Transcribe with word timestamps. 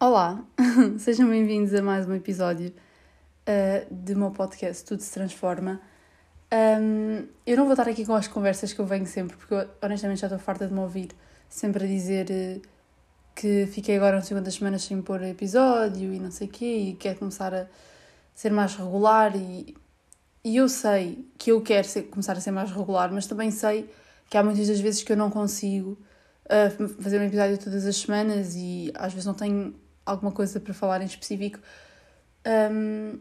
Olá, 0.00 0.42
sejam 0.98 1.28
bem-vindos 1.28 1.74
a 1.74 1.82
mais 1.82 2.08
um 2.08 2.14
episódio 2.14 2.70
uh, 2.70 3.94
do 3.94 4.16
meu 4.16 4.30
podcast 4.30 4.86
Tudo 4.86 5.02
se 5.02 5.12
Transforma. 5.12 5.82
Um, 6.50 7.26
eu 7.46 7.58
não 7.58 7.64
vou 7.64 7.74
estar 7.74 7.88
aqui 7.88 8.06
com 8.06 8.14
as 8.14 8.26
conversas 8.26 8.72
que 8.72 8.80
eu 8.80 8.86
venho 8.86 9.06
sempre, 9.06 9.36
porque 9.36 9.52
eu 9.52 9.68
honestamente 9.82 10.20
já 10.20 10.28
estou 10.28 10.38
farta 10.38 10.66
de 10.66 10.72
me 10.72 10.80
ouvir 10.80 11.10
sempre 11.46 11.84
a 11.84 11.86
dizer 11.86 12.26
uh, 12.30 12.62
que 13.34 13.66
fiquei 13.66 13.96
agora 13.96 14.16
umas 14.16 14.26
segundas 14.26 14.54
semanas 14.54 14.82
sem 14.82 15.02
pôr 15.02 15.22
episódio 15.22 16.14
e 16.14 16.18
não 16.18 16.30
sei 16.30 16.46
o 16.46 16.50
quê, 16.50 16.78
e 16.78 16.94
quero 16.94 17.18
começar 17.18 17.52
a 17.52 17.66
ser 18.34 18.50
mais 18.50 18.74
regular. 18.76 19.36
E, 19.36 19.76
e 20.44 20.58
eu 20.58 20.68
sei 20.68 21.26
que 21.38 21.50
eu 21.50 21.62
quero 21.62 21.88
ser, 21.88 22.02
começar 22.02 22.34
a 22.34 22.40
ser 22.40 22.50
mais 22.50 22.70
regular, 22.70 23.10
mas 23.10 23.26
também 23.26 23.50
sei 23.50 23.88
que 24.28 24.36
há 24.36 24.42
muitas 24.42 24.68
das 24.68 24.78
vezes 24.78 25.02
que 25.02 25.10
eu 25.10 25.16
não 25.16 25.30
consigo 25.30 25.98
uh, 26.46 26.88
fazer 27.00 27.18
um 27.18 27.24
episódio 27.24 27.56
todas 27.56 27.86
as 27.86 27.96
semanas 27.96 28.54
e 28.54 28.92
às 28.94 29.12
vezes 29.12 29.26
não 29.26 29.34
tenho 29.34 29.74
alguma 30.04 30.30
coisa 30.30 30.60
para 30.60 30.74
falar 30.74 31.00
em 31.00 31.06
específico. 31.06 31.58
Um, 32.46 33.18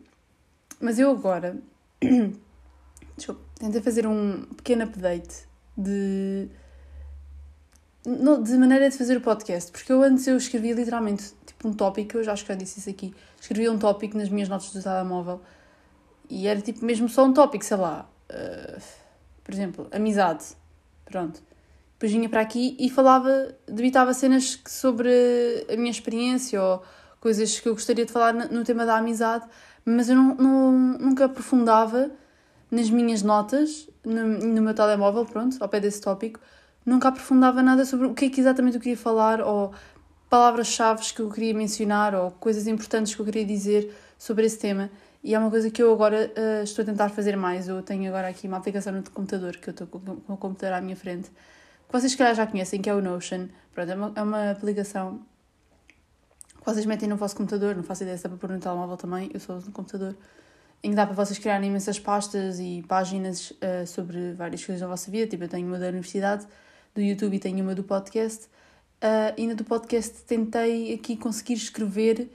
mas 0.82 1.00
eu 1.00 1.10
agora 1.12 1.58
tentei 3.58 3.82
fazer 3.82 4.06
um 4.06 4.42
pequeno 4.58 4.84
update 4.84 5.48
de 5.78 6.50
de 8.06 8.58
maneira 8.58 8.90
de 8.90 8.98
fazer 8.98 9.16
o 9.16 9.22
podcast, 9.22 9.72
porque 9.72 9.90
eu 9.90 10.04
antes 10.04 10.28
eu 10.28 10.36
escrevia 10.36 10.74
literalmente 10.74 11.34
tipo 11.46 11.70
um 11.70 11.74
tópico, 11.74 12.18
eu 12.18 12.24
já 12.26 12.34
acho 12.34 12.44
que 12.44 12.52
já 12.52 12.56
disse 12.56 12.80
isso 12.80 12.90
aqui, 12.90 13.16
escrevia 13.40 13.72
um 13.72 13.80
tópico 13.80 14.18
nas 14.18 14.28
minhas 14.28 14.50
notas 14.50 14.74
do 14.74 14.84
telemóvel 14.84 15.40
e 16.30 16.48
era 16.48 16.62
tipo 16.62 16.84
mesmo 16.86 17.08
só 17.10 17.26
um 17.26 17.34
tópico, 17.34 17.64
sei 17.64 17.78
lá, 17.78 18.10
uh, 18.30 18.82
por 19.44 19.54
exemplo, 19.54 19.88
amizade, 19.92 20.46
pronto. 21.06 21.42
Depois 21.94 22.12
vinha 22.12 22.28
para 22.28 22.42
aqui 22.42 22.76
e 22.80 22.90
falava, 22.90 23.56
debitava 23.68 24.14
cenas 24.14 24.60
sobre 24.68 25.10
a 25.72 25.76
minha 25.78 25.92
experiência 25.92 26.62
ou 26.62 26.84
coisas 27.20 27.60
que 27.60 27.70
eu 27.70 27.74
gostaria 27.74 28.06
de 28.06 28.12
falar 28.12 28.34
no 28.34 28.64
tema 28.64 28.86
da 28.86 28.98
amizade, 28.98 29.46
mas 29.86 30.10
eu 30.10 30.16
não, 30.16 30.36
não 30.36 30.72
nunca 31.00 31.26
aprofundava 31.26 32.12
nas 32.70 32.90
minhas 32.90 33.22
notas, 33.22 33.88
no, 34.04 34.26
no 34.26 34.62
meu 34.62 34.74
telemóvel, 34.74 35.26
pronto, 35.26 35.56
ao 35.62 35.70
pé 35.70 35.80
desse 35.80 36.02
tópico, 36.02 36.40
nunca 36.86 37.08
aprofundava 37.08 37.62
nada 37.62 37.86
sobre 37.86 38.08
o 38.08 38.14
que 38.14 38.26
é 38.26 38.30
que 38.30 38.42
exatamente 38.42 38.76
eu 38.76 38.82
queria 38.82 38.98
falar 38.98 39.42
ou 39.42 39.74
palavras-chave 40.30 41.14
que 41.14 41.22
eu 41.22 41.30
queria 41.30 41.54
mencionar 41.54 42.16
ou 42.16 42.32
coisas 42.32 42.66
importantes 42.68 43.14
que 43.14 43.22
eu 43.22 43.26
queria 43.26 43.46
dizer 43.46 43.96
sobre 44.18 44.46
esse 44.46 44.58
tema. 44.58 44.90
E 45.24 45.34
é 45.34 45.40
uma 45.40 45.50
coisa 45.50 45.72
que 45.72 45.82
eu 45.82 45.94
agora 45.94 46.32
uh, 46.36 46.64
estou 46.64 46.84
a 46.84 46.86
tentar 46.86 47.10
fazer 47.10 47.38
mais. 47.38 47.70
Eu 47.70 47.82
tenho 47.82 48.10
agora 48.10 48.28
aqui 48.28 48.46
uma 48.46 48.58
aplicação 48.58 48.92
no 48.92 49.02
computador, 49.10 49.56
que 49.56 49.70
eu 49.70 49.72
estou 49.72 49.88
com, 49.88 50.00
com 50.00 50.34
o 50.34 50.38
computador 50.38 50.76
à 50.76 50.82
minha 50.82 50.98
frente, 50.98 51.30
que 51.30 51.94
vocês, 51.94 52.12
se 52.12 52.18
calhar, 52.18 52.36
já 52.36 52.46
conhecem, 52.46 52.82
que 52.82 52.90
é 52.90 52.94
o 52.94 53.02
Notion. 53.02 53.48
Pronto, 53.74 53.90
é 53.90 53.96
uma, 53.96 54.12
é 54.16 54.22
uma 54.22 54.52
aplicação 54.52 55.22
que 56.64 56.66
vocês 56.66 56.86
metem 56.86 57.08
no 57.08 57.16
vosso 57.16 57.36
computador, 57.36 57.76
não 57.76 57.84
faço 57.84 58.04
ideia 58.04 58.18
se 58.18 58.24
dá 58.24 58.30
para 58.30 58.38
pôr 58.38 58.50
no 58.50 58.60
telemóvel 58.60 58.98
também, 58.98 59.30
eu 59.34 59.56
uso 59.56 59.68
no 59.68 59.72
computador, 59.72 60.16
em 60.82 60.90
que 60.90 60.96
dá 60.96 61.06
para 61.06 61.16
vocês 61.16 61.38
criarem 61.40 61.70
imensas 61.70 62.00
pastas 62.00 62.60
e 62.60 62.84
páginas 62.88 63.52
uh, 63.52 63.88
sobre 63.88 64.34
várias 64.34 64.64
coisas 64.66 64.82
da 64.82 64.88
vossa 64.88 65.10
vida. 65.10 65.28
Tipo, 65.28 65.46
eu 65.46 65.50
tenho 65.50 65.68
uma 65.68 65.80
da 65.80 65.88
universidade, 65.88 66.46
do 66.94 67.02
YouTube 67.02 67.36
e 67.36 67.40
tenho 67.40 67.64
uma 67.64 67.74
do 67.74 67.84
podcast. 67.84 68.46
Uh, 69.02 69.34
e 69.38 69.48
na 69.48 69.54
do 69.54 69.64
podcast 69.64 70.24
tentei 70.24 70.94
aqui 70.94 71.16
conseguir 71.16 71.54
escrever 71.54 72.30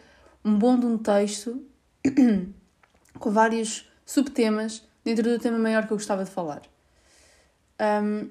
um 0.44 0.58
bom 0.58 0.78
de 0.78 0.86
um 0.86 0.98
texto 0.98 1.62
com 3.18 3.30
vários 3.30 3.88
subtemas 4.04 4.82
dentro 5.04 5.24
do 5.24 5.38
tema 5.38 5.58
maior 5.58 5.86
que 5.86 5.92
eu 5.92 5.96
gostava 5.96 6.24
de 6.24 6.30
falar. 6.30 6.62
Um, 7.80 8.28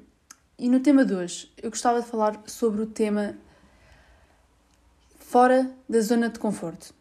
e 0.58 0.70
no 0.70 0.80
tema 0.80 1.06
de 1.06 1.14
hoje, 1.14 1.52
eu 1.62 1.70
gostava 1.70 2.02
de 2.02 2.08
falar 2.08 2.42
sobre 2.48 2.82
o 2.82 2.88
tema 2.88 3.36
fora 5.20 5.70
da 5.88 6.00
zona 6.02 6.30
de 6.30 6.40
conforto. 6.40 6.94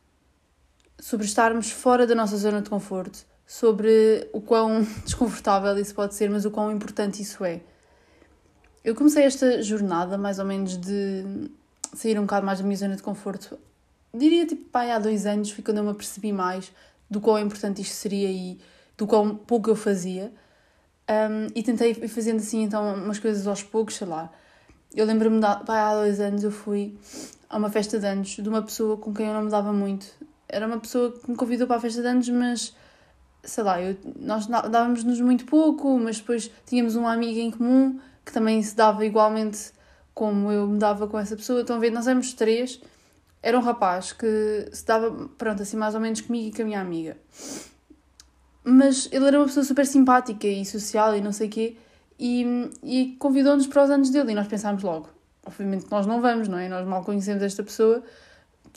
Sobre 0.99 1.27
estarmos 1.27 1.71
fora 1.71 2.07
da 2.07 2.15
nossa 2.15 2.37
zona 2.37 2.61
de 2.61 2.69
conforto, 2.69 3.25
sobre 3.47 4.29
o 4.33 4.41
quão 4.41 4.83
desconfortável 5.05 5.77
isso 5.79 5.95
pode 5.95 6.15
ser, 6.15 6.29
mas 6.29 6.45
o 6.45 6.51
quão 6.51 6.71
importante 6.71 7.23
isso 7.23 7.45
é. 7.45 7.61
Eu 8.85 8.95
comecei 8.95 9.25
esta 9.25 9.63
jornada, 9.63 10.19
mais 10.19 10.39
ou 10.39 10.45
menos, 10.45 10.77
de 10.77 11.51
sair 11.95 12.19
um 12.19 12.23
bocado 12.23 12.45
mais 12.45 12.59
da 12.59 12.65
minha 12.65 12.77
zona 12.77 12.95
de 12.95 13.03
conforto. 13.03 13.59
Diria, 14.13 14.47
tipo, 14.47 14.65
pai, 14.71 14.91
há 14.91 14.99
dois 14.99 15.27
anos 15.27 15.51
foi 15.51 15.65
quando 15.65 15.79
eu 15.79 15.85
me 15.85 15.91
apercebi 15.91 16.33
mais 16.33 16.73
do 17.11 17.21
quão 17.21 17.39
importante 17.39 17.83
isto 17.83 17.95
seria 17.95 18.31
e 18.31 18.59
do 18.97 19.07
quão 19.07 19.37
pouco 19.37 19.71
eu 19.71 19.77
fazia. 19.77 20.33
Um, 21.09 21.47
e 21.55 21.63
tentei 21.63 21.91
ir 21.91 22.09
fazendo 22.09 22.39
assim, 22.39 22.63
então, 22.63 22.95
umas 22.95 23.19
coisas 23.19 23.47
aos 23.47 23.63
poucos, 23.63 23.97
sei 23.97 24.07
lá. 24.07 24.31
Eu 24.95 25.05
lembro-me, 25.07 25.41
há 25.45 25.95
dois 25.95 26.21
anos 26.21 26.43
eu 26.43 26.51
fui 26.51 26.97
a 27.49 27.57
uma 27.57 27.71
festa 27.71 27.99
de 27.99 28.07
anos 28.07 28.29
de 28.29 28.49
uma 28.49 28.63
pessoa 28.63 28.97
com 28.97 29.13
quem 29.15 29.27
eu 29.27 29.35
não 29.35 29.45
me 29.45 29.51
dava 29.51 29.73
muito. 29.73 30.07
Era 30.49 30.67
uma 30.67 30.79
pessoa 30.79 31.13
que 31.13 31.31
me 31.31 31.37
convidou 31.37 31.67
para 31.67 31.77
a 31.77 31.81
festa 31.81 32.03
de 32.03 32.09
anos, 32.09 32.29
mas 32.29 32.75
sei 33.45 33.63
lá, 33.63 33.81
eu, 33.81 33.97
nós 34.19 34.47
dávamos-nos 34.47 35.21
muito 35.21 35.45
pouco, 35.47 35.99
mas 35.99 36.19
depois 36.19 36.51
tínhamos 36.67 36.97
uma 36.97 37.13
amiga 37.13 37.41
em 37.41 37.51
comum 37.51 37.99
que 38.25 38.33
também 38.33 38.61
se 38.63 38.75
dava 38.75 39.05
igualmente 39.07 39.71
como 40.13 40.51
eu 40.51 40.67
me 40.67 40.79
dava 40.79 41.07
com 41.07 41.19
essa 41.19 41.37
pessoa. 41.37 41.61
Estão 41.61 41.77
a 41.77 41.79
ver, 41.79 41.91
nós 41.91 42.07
éramos 42.07 42.33
três. 42.33 42.81
Era 43.47 43.57
um 43.57 43.63
rapaz 43.63 44.13
que 44.13 44.69
se 44.73 44.85
dava, 44.85 45.29
pronto, 45.39 45.63
assim 45.63 45.77
mais 45.77 45.95
ou 45.95 46.01
menos 46.01 46.21
comigo 46.21 46.49
e 46.49 46.53
com 46.53 46.63
a 46.63 46.65
minha 46.65 46.81
amiga. 46.81 47.17
Mas 48.65 49.09
ele 49.13 49.25
era 49.25 49.39
uma 49.39 49.47
pessoa 49.47 49.63
super 49.63 49.87
simpática 49.87 50.49
e 50.49 50.65
social 50.65 51.17
e 51.17 51.21
não 51.21 51.31
sei 51.31 51.47
o 51.47 51.51
quê. 51.51 51.77
E, 52.19 52.45
e 52.83 53.17
convidou-nos 53.21 53.69
para 53.69 53.85
os 53.85 53.91
anos 53.91 54.11
dele 54.11 54.33
e 54.33 54.35
nós 54.35 54.49
pensámos 54.49 54.83
logo. 54.83 55.11
Obviamente 55.45 55.87
nós 55.89 56.09
não 56.09 56.21
vamos, 56.21 56.49
não 56.49 56.59
é? 56.59 56.69
Nós 56.69 56.85
mal 56.89 57.05
conhecemos 57.05 57.41
esta 57.41 57.63
pessoa, 57.63 58.03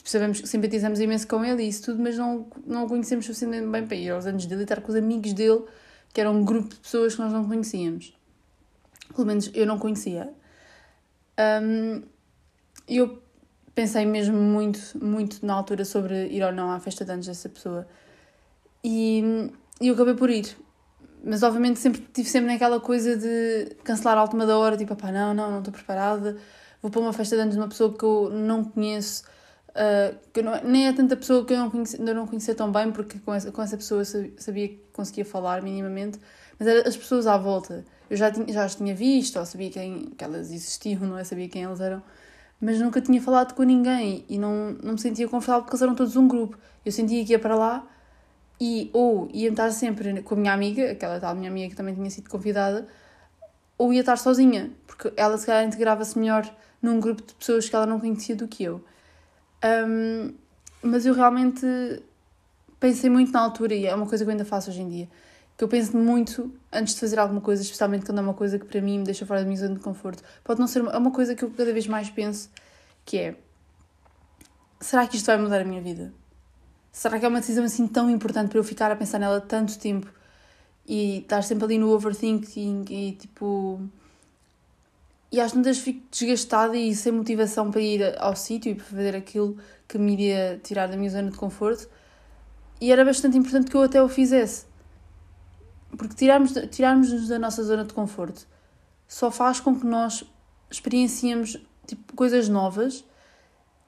sabemos 0.04 0.38
simpatizamos 0.44 1.00
imenso 1.00 1.26
com 1.26 1.44
ele 1.44 1.64
e 1.64 1.68
isso 1.68 1.86
tudo, 1.86 2.00
mas 2.00 2.16
não, 2.16 2.46
não 2.64 2.84
o 2.84 2.88
conhecemos 2.88 3.26
suficientemente 3.26 3.72
bem 3.72 3.84
para 3.84 3.96
ir 3.96 4.10
aos 4.10 4.24
anos 4.24 4.46
dele 4.46 4.60
e 4.60 4.64
estar 4.64 4.80
com 4.80 4.90
os 4.90 4.94
amigos 4.94 5.32
dele, 5.32 5.64
que 6.14 6.20
era 6.20 6.30
um 6.30 6.44
grupo 6.44 6.68
de 6.68 6.76
pessoas 6.76 7.16
que 7.16 7.20
nós 7.20 7.32
não 7.32 7.44
conhecíamos 7.48 8.14
pelo 9.14 9.26
menos 9.26 9.50
eu 9.54 9.66
não 9.66 9.78
conhecia. 9.78 10.32
Um, 11.38 12.02
eu 12.88 13.22
pensei 13.74 14.04
mesmo 14.04 14.36
muito, 14.36 14.80
muito 15.02 15.44
na 15.44 15.54
altura 15.54 15.84
sobre 15.84 16.26
ir 16.28 16.42
ou 16.42 16.52
não 16.52 16.70
à 16.70 16.80
festa 16.80 17.04
de 17.04 17.12
anos 17.12 17.26
dessa 17.26 17.48
pessoa. 17.48 17.86
E, 18.82 19.50
e 19.80 19.88
eu 19.88 19.94
acabei 19.94 20.14
por 20.14 20.30
ir. 20.30 20.56
Mas 21.22 21.42
obviamente 21.42 21.78
sempre 21.78 22.00
tive 22.12 22.28
sempre 22.28 22.52
naquela 22.52 22.80
coisa 22.80 23.16
de 23.16 23.76
cancelar 23.84 24.16
a 24.16 24.22
última 24.22 24.46
da 24.46 24.56
hora, 24.58 24.76
tipo, 24.76 24.96
pá, 24.96 25.12
não, 25.12 25.34
não, 25.34 25.50
não 25.50 25.58
estou 25.58 25.72
preparada, 25.72 26.36
vou 26.80 26.90
para 26.90 27.00
uma 27.00 27.12
festa 27.12 27.36
de 27.36 27.42
anos 27.42 27.54
de 27.54 27.60
uma 27.60 27.68
pessoa 27.68 27.92
que 27.92 28.02
eu 28.02 28.30
não 28.30 28.64
conheço, 28.64 29.24
uh, 29.68 30.16
que 30.32 30.40
não, 30.40 30.62
nem 30.64 30.88
é 30.88 30.92
tanta 30.94 31.16
pessoa 31.16 31.44
que 31.44 31.52
eu 31.52 31.58
não 31.58 31.70
não 32.14 32.26
conhecia 32.26 32.54
tão 32.54 32.72
bem, 32.72 32.90
porque 32.90 33.18
com 33.18 33.34
essa, 33.34 33.52
com 33.52 33.60
essa 33.60 33.76
pessoa 33.76 34.00
eu 34.00 34.32
sabia 34.38 34.68
que 34.68 34.80
conseguia 34.94 35.26
falar 35.26 35.60
minimamente, 35.60 36.18
mas 36.58 36.66
eram 36.66 36.88
as 36.88 36.96
pessoas 36.96 37.26
à 37.26 37.36
volta 37.36 37.84
eu 38.10 38.16
já, 38.16 38.30
tinha, 38.30 38.52
já 38.52 38.64
as 38.64 38.74
tinha 38.74 38.94
visto, 38.94 39.38
ou 39.38 39.46
sabia 39.46 39.70
quem, 39.70 40.10
que 40.10 40.24
elas 40.24 40.50
existiam, 40.50 41.02
não 41.06 41.16
é? 41.16 41.22
Sabia 41.22 41.48
quem 41.48 41.62
elas 41.62 41.80
eram, 41.80 42.02
mas 42.60 42.78
nunca 42.78 43.00
tinha 43.00 43.20
falado 43.22 43.54
com 43.54 43.62
ninguém 43.62 44.24
e 44.28 44.38
não, 44.38 44.76
não 44.82 44.92
me 44.92 45.00
sentia 45.00 45.26
confortável 45.26 45.62
porque 45.62 45.74
eles 45.74 45.82
eram 45.82 45.94
todos 45.94 46.14
um 46.16 46.28
grupo. 46.28 46.58
Eu 46.84 46.92
sentia 46.92 47.24
que 47.24 47.32
ia 47.32 47.38
para 47.38 47.54
lá 47.54 47.86
e 48.60 48.90
ou 48.92 49.28
ia 49.32 49.48
estar 49.48 49.70
sempre 49.70 50.22
com 50.22 50.34
a 50.34 50.38
minha 50.38 50.52
amiga, 50.52 50.90
aquela 50.92 51.18
tal 51.18 51.34
minha 51.34 51.50
amiga 51.50 51.70
que 51.70 51.76
também 51.76 51.94
tinha 51.94 52.10
sido 52.10 52.28
convidada, 52.28 52.86
ou 53.78 53.92
ia 53.92 54.00
estar 54.00 54.16
sozinha, 54.16 54.70
porque 54.86 55.12
ela 55.16 55.38
se 55.38 55.46
calhar 55.46 55.64
integrava-se 55.64 56.18
melhor 56.18 56.48
num 56.82 57.00
grupo 57.00 57.22
de 57.22 57.34
pessoas 57.34 57.68
que 57.68 57.74
ela 57.74 57.86
não 57.86 57.98
conhecia 57.98 58.36
do 58.36 58.46
que 58.46 58.64
eu. 58.64 58.84
Um, 59.64 60.34
mas 60.82 61.06
eu 61.06 61.14
realmente 61.14 61.66
pensei 62.78 63.08
muito 63.08 63.32
na 63.32 63.40
altura 63.40 63.74
e 63.74 63.86
é 63.86 63.94
uma 63.94 64.06
coisa 64.06 64.24
que 64.24 64.28
eu 64.28 64.32
ainda 64.32 64.44
faço 64.44 64.70
hoje 64.70 64.82
em 64.82 64.88
dia 64.88 65.08
que 65.60 65.64
eu 65.64 65.68
penso 65.68 65.94
muito 65.94 66.50
antes 66.72 66.94
de 66.94 67.00
fazer 67.00 67.18
alguma 67.18 67.42
coisa, 67.42 67.60
especialmente 67.60 68.06
quando 68.06 68.16
é 68.16 68.22
uma 68.22 68.32
coisa 68.32 68.58
que 68.58 68.64
para 68.64 68.80
mim 68.80 69.00
me 69.00 69.04
deixa 69.04 69.26
fora 69.26 69.40
da 69.40 69.46
minha 69.46 69.60
zona 69.60 69.74
de 69.74 69.80
conforto. 69.80 70.22
Pode 70.42 70.58
não 70.58 70.66
ser 70.66 70.80
uma, 70.80 70.90
é 70.90 70.96
uma 70.96 71.10
coisa 71.10 71.34
que 71.34 71.44
eu 71.44 71.50
cada 71.50 71.70
vez 71.70 71.86
mais 71.86 72.08
penso, 72.08 72.48
que 73.04 73.18
é 73.18 73.36
será 74.80 75.06
que 75.06 75.16
isto 75.16 75.26
vai 75.26 75.36
mudar 75.36 75.60
a 75.60 75.64
minha 75.64 75.82
vida? 75.82 76.14
Será 76.90 77.18
que 77.18 77.26
é 77.26 77.28
uma 77.28 77.40
decisão 77.40 77.62
assim 77.62 77.86
tão 77.86 78.08
importante 78.08 78.48
para 78.48 78.58
eu 78.58 78.64
ficar 78.64 78.90
a 78.90 78.96
pensar 78.96 79.18
nela 79.18 79.38
tanto 79.38 79.78
tempo 79.78 80.10
e 80.86 81.18
estar 81.18 81.42
sempre 81.42 81.66
ali 81.66 81.76
no 81.76 81.90
overthinking 81.90 82.86
e 82.88 83.12
tipo. 83.12 83.86
E 85.30 85.42
às 85.42 85.52
vezes 85.52 85.82
fico 85.82 86.06
desgastada 86.10 86.74
e 86.74 86.94
sem 86.94 87.12
motivação 87.12 87.70
para 87.70 87.82
ir 87.82 88.18
ao 88.18 88.34
sítio 88.34 88.72
e 88.72 88.74
para 88.76 88.84
fazer 88.86 89.14
aquilo 89.14 89.58
que 89.86 89.98
me 89.98 90.14
iria 90.14 90.58
tirar 90.64 90.86
da 90.86 90.96
minha 90.96 91.10
zona 91.10 91.30
de 91.30 91.36
conforto. 91.36 91.86
E 92.80 92.90
era 92.90 93.04
bastante 93.04 93.36
importante 93.36 93.70
que 93.70 93.76
eu 93.76 93.82
até 93.82 94.02
o 94.02 94.08
fizesse. 94.08 94.69
Porque 95.96 96.14
tirarmos, 96.14 96.52
tirarmos-nos 96.70 97.28
da 97.28 97.38
nossa 97.38 97.62
zona 97.62 97.84
de 97.84 97.92
conforto 97.92 98.46
só 99.06 99.30
faz 99.30 99.58
com 99.58 99.78
que 99.78 99.84
nós 99.84 100.24
experienciemos 100.70 101.56
tipo, 101.86 102.14
coisas 102.14 102.48
novas 102.48 103.04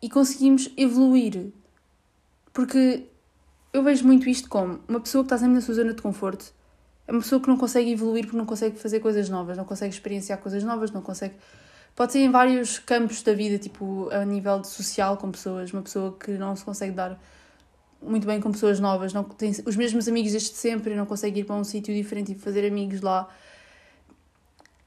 e 0.00 0.10
conseguimos 0.10 0.69
evoluir. 0.76 1.52
Porque 2.52 3.08
eu 3.72 3.82
vejo 3.82 4.04
muito 4.04 4.28
isto 4.28 4.49
como 4.49 4.81
uma 4.88 5.00
pessoa 5.00 5.22
que 5.22 5.26
está 5.26 5.38
sempre 5.38 5.54
na 5.54 5.60
sua 5.60 5.75
zona 5.75 5.94
de 5.94 6.02
conforto 6.02 6.52
É 7.06 7.12
uma 7.12 7.20
pessoa 7.20 7.40
que 7.40 7.49
não 7.49 7.56
consegue 7.56 7.93
evoluir 7.93 8.25
porque 8.25 8.37
não 8.37 8.44
consegue 8.44 8.78
fazer 8.78 9.00
coisas 9.00 9.28
novas, 9.28 9.56
não 9.56 9.64
consegue 9.64 9.94
experienciar 9.94 10.38
coisas 10.38 10.62
novas, 10.64 10.90
não 10.90 11.00
consegue. 11.00 11.34
Pode 11.94 12.12
ser 12.12 12.20
em 12.20 12.31
vários 12.31 12.78
campos 12.78 13.22
da 13.22 13.32
vida, 13.32 13.58
tipo 13.58 14.08
a 14.10 14.25
nível 14.25 14.64
social 14.64 15.16
com 15.16 15.31
pessoas, 15.31 15.72
uma 15.72 15.82
pessoa 15.82 16.16
que 16.19 16.32
não 16.32 16.56
se 16.56 16.64
consegue 16.64 16.93
dar 16.93 17.19
muito 18.02 18.26
bem 18.26 18.40
com 18.40 18.50
pessoas 18.50 18.81
novas, 18.81 19.12
não 19.12 19.25
tem 19.25 19.50
os 19.64 19.76
mesmos 19.76 20.08
amigos 20.08 20.32
desde 20.32 20.54
sempre, 20.54 20.94
não 20.94 21.06
consegue 21.06 21.40
ir 21.40 21.44
para 21.44 21.56
um 21.56 21.64
sítio 21.64 21.94
diferente 21.94 22.32
e 22.32 22.34
fazer 22.34 22.66
amigos 22.66 23.00
lá. 23.00 23.28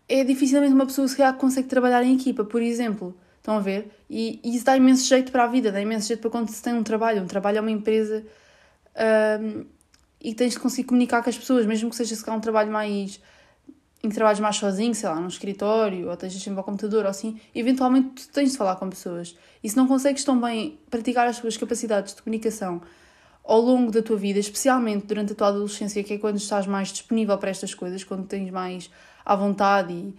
É 0.07 0.23
dificilmente 0.23 0.73
uma 0.73 0.85
pessoa 0.85 1.07
se 1.07 1.17
consegue 1.33 1.67
trabalhar 1.67 2.03
em 2.03 2.15
equipa, 2.15 2.43
por 2.43 2.61
exemplo. 2.61 3.15
Estão 3.37 3.57
a 3.57 3.59
ver? 3.59 3.91
E, 4.09 4.39
e, 4.43 4.55
isso 4.55 4.65
dá 4.65 4.75
imenso 4.75 5.05
jeito 5.05 5.31
para 5.31 5.43
a 5.43 5.47
vida, 5.47 5.71
dá 5.71 5.79
imenso 5.79 6.07
jeito 6.07 6.19
para 6.19 6.31
quando 6.31 6.49
se 6.49 6.61
tem 6.61 6.73
um 6.73 6.83
trabalho. 6.83 7.21
Um 7.21 7.27
trabalho 7.27 7.59
é 7.59 7.61
uma 7.61 7.71
empresa 7.71 8.25
um, 9.39 9.65
e 10.19 10.33
tens 10.33 10.53
de 10.53 10.59
conseguir 10.59 10.87
comunicar 10.87 11.21
com 11.23 11.29
as 11.29 11.37
pessoas, 11.37 11.65
mesmo 11.65 11.89
que 11.89 11.95
seja 11.95 12.15
se 12.15 12.29
um 12.29 12.39
trabalho 12.39 12.71
mais. 12.71 13.21
em 14.03 14.09
que 14.09 14.15
trabalhes 14.15 14.39
mais 14.39 14.55
sozinho, 14.55 14.95
sei 14.95 15.09
lá, 15.09 15.19
num 15.19 15.27
escritório, 15.27 16.07
ou 16.07 16.13
estejas 16.13 16.41
sempre 16.41 16.57
ao 16.59 16.63
computador, 16.63 17.03
ou 17.03 17.09
assim, 17.11 17.39
eventualmente 17.53 18.27
tu 18.27 18.33
tens 18.33 18.51
de 18.51 18.57
falar 18.57 18.75
com 18.77 18.89
pessoas. 18.89 19.35
E 19.63 19.69
se 19.69 19.77
não 19.77 19.87
consegues 19.87 20.23
tão 20.23 20.39
bem 20.39 20.79
praticar 20.89 21.27
as 21.27 21.39
tuas 21.39 21.55
capacidades 21.55 22.15
de 22.15 22.23
comunicação 22.23 22.81
ao 23.45 23.61
longo 23.61 23.91
da 23.91 24.01
tua 24.01 24.17
vida, 24.17 24.39
especialmente 24.39 25.05
durante 25.05 25.33
a 25.33 25.35
tua 25.35 25.47
adolescência, 25.47 26.03
que 26.03 26.13
é 26.13 26.17
quando 26.17 26.37
estás 26.37 26.65
mais 26.65 26.89
disponível 26.89 27.37
para 27.37 27.51
estas 27.51 27.73
coisas, 27.73 28.03
quando 28.03 28.25
tens 28.25 28.49
mais 28.49 28.89
à 29.23 29.35
vontade 29.35 29.93
e, 29.93 30.15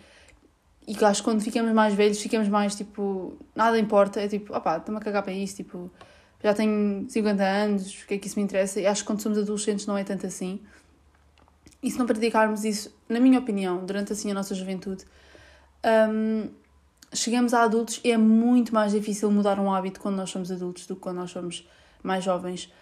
e 0.87 1.05
acho 1.05 1.23
que 1.23 1.25
quando 1.29 1.41
ficamos 1.41 1.73
mais 1.73 1.95
velhos 1.95 2.21
ficamos 2.21 2.49
mais 2.49 2.77
tipo, 2.77 3.37
nada 3.55 3.79
importa, 3.79 4.21
é 4.21 4.29
tipo, 4.29 4.57
opá, 4.57 4.77
estou-me 4.79 5.01
a 5.01 5.03
cagar 5.03 5.25
para 5.25 5.33
isso, 5.33 5.57
tipo, 5.57 5.91
já 6.43 6.55
tenho 6.55 7.05
50 7.09 7.43
anos, 7.43 8.03
o 8.03 8.07
que 8.07 8.15
é 8.15 8.19
que 8.19 8.29
isso 8.29 8.39
me 8.39 8.45
interessa? 8.45 8.81
E 8.81 8.87
acho 8.87 9.03
que 9.03 9.07
quando 9.09 9.21
somos 9.21 9.39
adolescentes 9.39 9.87
não 9.87 9.99
é 9.99 10.05
tanto 10.05 10.27
assim. 10.27 10.61
E 11.83 11.91
se 11.91 11.99
não 11.99 12.07
praticarmos 12.07 12.65
isso, 12.65 12.95
na 13.09 13.19
minha 13.19 13.39
opinião, 13.39 13.85
durante 13.85 14.13
assim 14.13 14.31
a 14.31 14.35
nossa 14.35 14.55
juventude, 14.55 15.05
um, 16.11 16.49
chegamos 17.13 17.53
a 17.53 17.63
adultos 17.63 18.01
e 18.05 18.13
é 18.13 18.17
muito 18.17 18.73
mais 18.73 18.93
difícil 18.93 19.31
mudar 19.31 19.59
um 19.59 19.73
hábito 19.73 20.01
quando 20.01 20.17
nós 20.17 20.31
somos 20.31 20.53
adultos 20.53 20.87
do 20.87 20.95
que 20.95 21.01
quando 21.01 21.17
nós 21.17 21.31
somos 21.31 21.69
mais 22.03 22.23
jovens. 22.23 22.73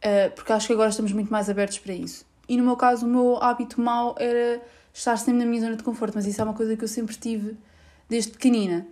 Uh, 0.00 0.30
porque 0.34 0.52
acho 0.52 0.66
que 0.66 0.72
agora 0.72 0.88
estamos 0.90 1.12
muito 1.12 1.30
mais 1.30 1.50
abertos 1.50 1.78
para 1.78 1.92
isso. 1.92 2.24
E 2.48 2.56
no 2.56 2.64
meu 2.64 2.76
caso, 2.76 3.06
o 3.06 3.08
meu 3.08 3.36
hábito 3.42 3.80
mau 3.80 4.16
era 4.18 4.60
estar 4.92 5.16
sempre 5.16 5.44
na 5.44 5.46
minha 5.46 5.60
zona 5.60 5.76
de 5.76 5.82
conforto, 5.82 6.14
mas 6.14 6.26
isso 6.26 6.40
é 6.40 6.44
uma 6.44 6.54
coisa 6.54 6.76
que 6.76 6.82
eu 6.82 6.88
sempre 6.88 7.14
tive 7.16 7.56
desde 8.08 8.32
pequenina. 8.32 8.86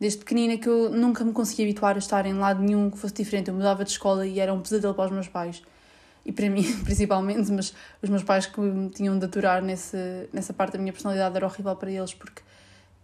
Desde 0.00 0.18
pequenina 0.18 0.56
que 0.56 0.68
eu 0.68 0.90
nunca 0.90 1.22
me 1.24 1.32
conseguia 1.32 1.64
habituar 1.66 1.94
a 1.94 1.98
estar 1.98 2.26
em 2.26 2.34
lado 2.34 2.62
nenhum 2.62 2.90
que 2.90 2.98
fosse 2.98 3.14
diferente. 3.14 3.48
Eu 3.48 3.54
mudava 3.54 3.84
de 3.84 3.90
escola 3.90 4.26
e 4.26 4.40
era 4.40 4.52
um 4.52 4.60
pesadelo 4.60 4.94
para 4.94 5.04
os 5.06 5.12
meus 5.12 5.28
pais. 5.28 5.62
E 6.24 6.32
para 6.32 6.48
mim, 6.48 6.64
principalmente, 6.82 7.52
mas 7.52 7.74
os 8.02 8.10
meus 8.10 8.22
pais 8.22 8.46
que 8.46 8.60
me 8.60 8.90
tinham 8.90 9.18
de 9.18 9.24
aturar 9.24 9.62
nesse, 9.62 10.28
nessa 10.32 10.52
parte 10.52 10.72
da 10.72 10.78
minha 10.78 10.92
personalidade 10.92 11.36
era 11.36 11.46
horrível 11.46 11.76
para 11.76 11.90
eles 11.90 12.14
porque 12.14 12.42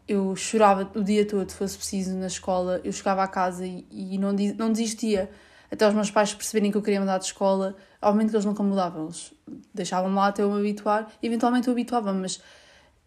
eu 0.08 0.34
chorava 0.34 0.90
o 0.94 1.04
dia 1.04 1.24
todo, 1.24 1.48
se 1.48 1.56
fosse 1.56 1.76
preciso, 1.76 2.16
na 2.16 2.26
escola. 2.26 2.80
Eu 2.82 2.92
chegava 2.92 3.22
à 3.22 3.28
casa 3.28 3.64
e, 3.64 3.86
e 3.92 4.18
não, 4.18 4.32
não 4.58 4.72
desistia 4.72 5.30
até 5.70 5.87
os 5.87 5.94
meus 5.94 6.11
pais 6.11 6.34
perceberem 6.34 6.70
que 6.70 6.76
eu 6.76 6.82
queria 6.82 7.00
mudar 7.00 7.19
de 7.19 7.26
escola, 7.26 7.76
obviamente 8.02 8.31
que 8.31 8.37
eles 8.37 8.44
nunca 8.44 8.62
mudavam, 8.62 9.05
eles 9.05 9.32
deixavam-me 9.72 10.17
lá 10.17 10.28
até 10.28 10.43
eu 10.43 10.50
me 10.50 10.58
habituar, 10.58 11.11
eventualmente 11.22 11.69
eu 11.69 11.72
habituava 11.72 12.12
mas 12.12 12.40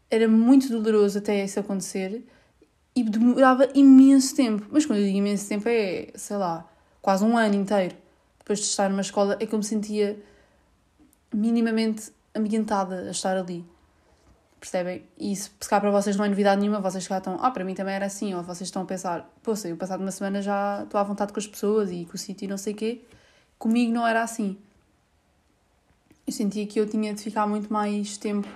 era 0.10 0.28
muito 0.28 0.70
doloroso 0.70 1.18
até 1.18 1.44
isso 1.44 1.60
acontecer 1.60 2.24
e 2.96 3.04
demorava 3.04 3.68
imenso 3.74 4.36
tempo. 4.36 4.68
Mas 4.70 4.86
quando 4.86 5.00
eu 5.00 5.06
digo 5.06 5.18
imenso 5.18 5.50
tempo 5.50 5.68
é, 5.68 6.10
sei 6.16 6.38
lá, 6.38 6.70
quase 7.02 7.26
um 7.26 7.38
ano 7.38 7.56
inteiro. 7.56 7.96
Depois 8.40 8.60
de 8.60 8.66
estar 8.66 8.90
numa 8.90 9.02
escola 9.02 9.38
é 9.40 9.46
que 9.46 9.54
eu 9.54 9.58
me 9.58 9.66
sentia 9.66 10.22
minimamente 11.34 12.12
ambientada 12.36 13.08
a 13.08 13.12
estar 13.12 13.36
ali. 13.38 13.66
Percebem? 14.64 15.04
E 15.20 15.36
se 15.36 15.50
cá 15.68 15.78
para 15.82 15.92
vocês 15.92 16.16
não 16.16 16.24
é 16.24 16.30
novidade 16.30 16.62
nenhuma, 16.62 16.80
vocês 16.80 17.06
cá 17.06 17.18
estão, 17.18 17.38
ah, 17.42 17.52
para 17.52 17.66
mim 17.66 17.74
também 17.74 17.96
era 17.96 18.06
assim, 18.06 18.34
ou 18.34 18.42
vocês 18.42 18.70
estão 18.70 18.84
a 18.84 18.86
pensar, 18.86 19.30
poxa, 19.44 19.68
eu 19.68 19.76
passado 19.76 20.00
uma 20.00 20.10
semana 20.10 20.42
já 20.42 20.84
estou 20.84 20.98
à 20.98 21.04
vontade 21.04 21.34
com 21.34 21.40
as 21.42 21.46
pessoas 21.46 21.92
e 21.92 22.06
com 22.06 22.16
o 22.16 22.18
sítio 22.18 22.46
e 22.46 22.48
não 22.48 22.58
sei 22.58 22.72
o 22.72 22.76
quê. 22.78 23.02
Comigo 23.60 23.92
não 23.92 24.08
era 24.08 24.24
assim. 24.24 24.58
Eu 26.26 26.32
sentia 26.32 26.66
que 26.66 26.80
eu 26.80 26.88
tinha 26.88 27.14
de 27.14 27.22
ficar 27.22 27.46
muito 27.46 27.74
mais 27.74 28.16
tempo. 28.16 28.48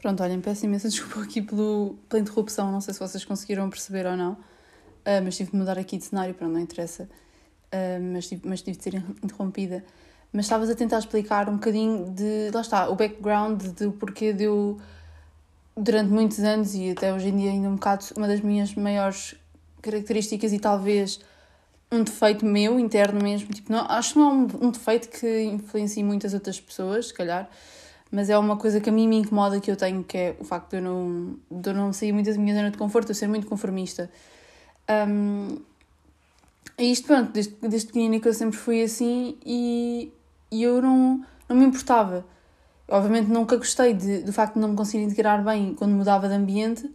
Pronto, 0.00 0.22
olhem, 0.22 0.40
peço 0.40 0.64
imensa 0.64 0.86
desculpa 0.88 1.24
aqui 1.24 1.42
pelo, 1.42 1.98
pela 2.08 2.22
interrupção, 2.22 2.70
não 2.70 2.80
sei 2.80 2.94
se 2.94 3.00
vocês 3.00 3.24
conseguiram 3.24 3.68
perceber 3.68 4.06
ou 4.06 4.16
não, 4.16 4.34
uh, 4.34 5.24
mas 5.24 5.36
tive 5.36 5.50
de 5.50 5.56
mudar 5.56 5.76
aqui 5.76 5.98
de 5.98 6.04
cenário, 6.04 6.36
para 6.36 6.46
não 6.46 6.60
interessa, 6.60 7.02
uh, 7.02 8.12
mas, 8.12 8.28
tive, 8.28 8.48
mas 8.48 8.62
tive 8.62 8.76
de 8.76 8.84
ser 8.84 8.94
interrompida 9.24 9.84
mas 10.32 10.44
estavas 10.44 10.68
a 10.70 10.74
tentar 10.74 10.98
explicar 10.98 11.48
um 11.48 11.54
bocadinho 11.54 12.10
de, 12.10 12.50
lá 12.52 12.60
está, 12.60 12.88
o 12.88 12.94
background 12.94 13.62
do 13.62 13.92
porquê 13.92 14.32
de 14.32 14.44
eu, 14.44 14.78
durante 15.76 16.10
muitos 16.10 16.40
anos 16.40 16.74
e 16.74 16.90
até 16.90 17.12
hoje 17.12 17.28
em 17.28 17.36
dia 17.36 17.50
ainda 17.50 17.68
um 17.68 17.74
bocado, 17.74 18.04
uma 18.16 18.28
das 18.28 18.40
minhas 18.40 18.74
maiores 18.74 19.34
características 19.80 20.52
e 20.52 20.58
talvez 20.58 21.20
um 21.90 22.02
defeito 22.02 22.44
meu, 22.44 22.78
interno 22.78 23.22
mesmo, 23.22 23.52
tipo, 23.52 23.72
não, 23.72 23.86
acho 23.88 24.12
que 24.12 24.18
não 24.18 24.30
é 24.30 24.34
um, 24.34 24.66
um 24.66 24.70
defeito 24.70 25.08
que 25.08 25.44
influencie 25.44 26.04
muitas 26.04 26.34
outras 26.34 26.60
pessoas, 26.60 27.06
se 27.08 27.14
calhar, 27.14 27.48
mas 28.10 28.28
é 28.28 28.36
uma 28.36 28.56
coisa 28.56 28.80
que 28.80 28.90
a 28.90 28.92
mim 28.92 29.08
me 29.08 29.16
incomoda 29.16 29.58
que 29.60 29.70
eu 29.70 29.76
tenho, 29.76 30.04
que 30.04 30.16
é 30.16 30.36
o 30.38 30.44
facto 30.44 30.70
de 30.70 30.76
eu 30.76 30.82
não, 30.82 31.36
de 31.50 31.70
eu 31.70 31.74
não 31.74 31.92
sair 31.92 32.12
muito 32.12 32.30
da 32.30 32.36
minha 32.36 32.54
zona 32.54 32.70
de 32.70 32.76
conforto, 32.76 33.10
eu 33.10 33.14
ser 33.14 33.28
muito 33.28 33.46
conformista. 33.46 34.10
Um, 35.08 35.58
e 36.78 36.92
isto, 36.92 37.06
pronto, 37.06 37.32
desde, 37.32 37.54
desde 37.60 37.86
pequenina 37.88 38.20
que 38.20 38.28
eu 38.28 38.34
sempre 38.34 38.56
fui 38.56 38.82
assim 38.82 39.36
e 39.44 40.12
e 40.50 40.62
eu 40.62 40.80
não, 40.82 41.24
não 41.48 41.56
me 41.56 41.64
importava. 41.64 42.24
Obviamente 42.86 43.28
nunca 43.28 43.56
gostei 43.56 43.92
de, 43.92 44.22
do 44.22 44.32
facto 44.32 44.54
de 44.54 44.60
não 44.60 44.70
me 44.70 44.76
conseguir 44.76 45.04
integrar 45.04 45.44
bem 45.44 45.74
quando 45.74 45.92
mudava 45.92 46.28
de 46.28 46.34
ambiente, 46.34 46.90